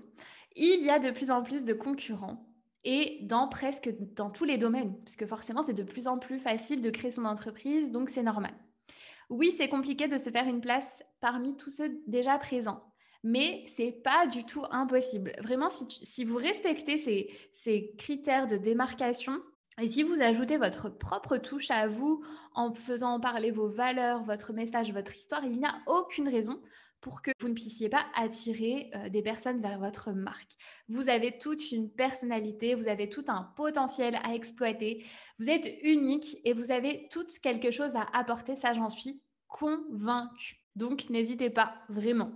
il 0.55 0.86
y 0.86 0.89
a 0.89 0.99
de 0.99 1.12
plus 1.12 1.31
en 1.31 1.41
plus 1.41 1.65
de 1.65 1.73
concurrents 1.73 2.47
et 2.86 3.19
dans 3.23 3.47
presque 3.47 3.89
dans 4.13 4.29
tous 4.29 4.45
les 4.45 4.57
domaines, 4.57 4.95
puisque 5.03 5.25
forcément 5.25 5.63
c'est 5.63 5.73
de 5.73 5.83
plus 5.83 6.07
en 6.07 6.19
plus 6.19 6.39
facile 6.39 6.81
de 6.81 6.89
créer 6.89 7.12
son 7.12 7.25
entreprise, 7.25 7.91
donc 7.91 8.09
c'est 8.09 8.23
normal. 8.23 8.53
Oui, 9.29 9.53
c'est 9.57 9.69
compliqué 9.69 10.07
de 10.07 10.17
se 10.17 10.29
faire 10.29 10.47
une 10.47 10.62
place 10.62 11.01
parmi 11.21 11.57
tous 11.57 11.71
ceux 11.71 12.01
déjà 12.07 12.38
présents 12.38 12.92
mais 13.23 13.63
c'est 13.75 13.91
pas 13.91 14.27
du 14.27 14.45
tout 14.45 14.63
impossible. 14.69 15.33
Vraiment, 15.41 15.69
si, 15.69 16.25
vous 16.25 16.36
respectez 16.36 16.97
ces, 17.53 17.93
critères 17.97 18.47
de 18.47 18.57
démarcation, 18.57 19.41
et 19.81 19.88
si 19.88 20.03
vous 20.03 20.21
ajoutez 20.21 20.57
votre 20.57 20.89
propre 20.89 21.38
touche 21.38 21.71
à 21.71 21.88
vous 21.88 22.23
en 22.53 22.73
faisant 22.75 23.19
parler 23.19 23.49
vos 23.49 23.69
valeurs, 23.69 24.21
votre 24.21 24.53
message, 24.53 24.93
votre 24.93 25.15
histoire, 25.15 25.43
il 25.45 25.57
n'y 25.57 25.65
a 25.65 25.75
aucune 25.88 26.29
raison 26.29 26.62
pour 27.01 27.21
que 27.21 27.31
vous 27.39 27.49
ne 27.49 27.53
puissiez 27.53 27.89
pas 27.89 28.05
attirer 28.15 28.89
euh, 28.95 29.09
des 29.09 29.21
personnes 29.21 29.59
vers 29.59 29.79
votre 29.79 30.12
marque. 30.12 30.51
Vous 30.88 31.09
avez 31.09 31.38
toute 31.38 31.71
une 31.71 31.89
personnalité, 31.89 32.75
vous 32.75 32.88
avez 32.88 33.09
tout 33.09 33.25
un 33.27 33.51
potentiel 33.57 34.17
à 34.23 34.36
exploiter, 34.36 35.03
vous 35.38 35.49
êtes 35.49 35.67
unique 35.83 36.38
et 36.45 36.53
vous 36.53 36.71
avez 36.71 37.09
tout 37.12 37.25
quelque 37.41 37.71
chose 37.71 37.95
à 37.95 38.05
apporter, 38.13 38.55
ça 38.55 38.71
j'en 38.71 38.89
suis 38.89 39.21
convaincue. 39.47 40.63
Donc 40.75 41.09
n'hésitez 41.09 41.49
pas, 41.49 41.75
vraiment 41.89 42.31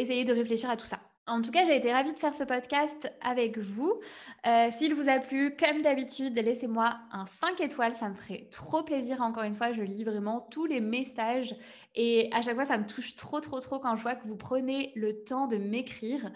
essayez 0.00 0.24
de 0.24 0.32
réfléchir 0.32 0.70
à 0.70 0.76
tout 0.76 0.86
ça. 0.86 0.98
En 1.26 1.42
tout 1.42 1.52
cas, 1.52 1.64
j'ai 1.64 1.76
été 1.76 1.92
ravie 1.92 2.12
de 2.12 2.18
faire 2.18 2.34
ce 2.34 2.42
podcast 2.42 3.12
avec 3.20 3.56
vous. 3.56 4.00
Euh, 4.46 4.68
s'il 4.76 4.94
vous 4.94 5.08
a 5.08 5.20
plu, 5.20 5.54
comme 5.54 5.80
d'habitude, 5.82 6.34
laissez-moi 6.34 6.96
un 7.12 7.24
5 7.24 7.60
étoiles, 7.60 7.94
ça 7.94 8.08
me 8.08 8.14
ferait 8.14 8.48
trop 8.50 8.82
plaisir. 8.82 9.20
Encore 9.22 9.44
une 9.44 9.54
fois, 9.54 9.70
je 9.70 9.82
lis 9.82 10.02
vraiment 10.02 10.40
tous 10.50 10.66
les 10.66 10.80
messages 10.80 11.54
et 11.94 12.28
à 12.32 12.42
chaque 12.42 12.56
fois, 12.56 12.64
ça 12.64 12.78
me 12.78 12.86
touche 12.86 13.14
trop, 13.14 13.38
trop, 13.40 13.60
trop 13.60 13.78
quand 13.78 13.94
je 13.94 14.02
vois 14.02 14.16
que 14.16 14.26
vous 14.26 14.36
prenez 14.36 14.92
le 14.96 15.22
temps 15.22 15.46
de 15.46 15.56
m'écrire. 15.56 16.32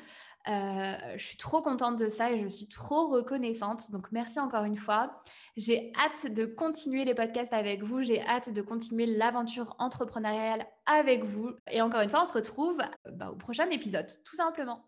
Euh, 0.47 0.95
je 1.17 1.25
suis 1.25 1.39
trop 1.39 1.61
contente 1.61 1.97
de 1.97 2.09
ça 2.09 2.31
et 2.31 2.41
je 2.41 2.49
suis 2.49 2.69
trop 2.69 3.09
reconnaissante. 3.09 3.91
Donc, 3.91 4.13
merci 4.13 4.39
encore 4.39 4.65
une 4.65 4.77
fois. 4.77 5.23
J'ai 5.57 5.93
hâte 5.97 6.33
de 6.33 6.47
continuer 6.47 7.05
les 7.05 7.15
podcasts 7.15 7.53
avec 7.53 7.85
vous. 7.85 8.03
J'ai 8.03 8.21
hâte 8.23 8.53
de 8.53 8.61
continuer 8.61 9.07
l'aventure 9.07 9.77
entrepreneuriale 9.79 10.67
avec 10.85 11.23
vous. 11.23 11.53
Et 11.71 11.81
encore 11.81 12.01
une 12.01 12.11
fois, 12.11 12.23
on 12.23 12.25
se 12.25 12.33
retrouve 12.33 12.79
bah, 13.13 13.31
au 13.31 13.37
prochain 13.37 13.71
épisode, 13.71 14.07
tout 14.25 14.35
simplement. 14.35 14.85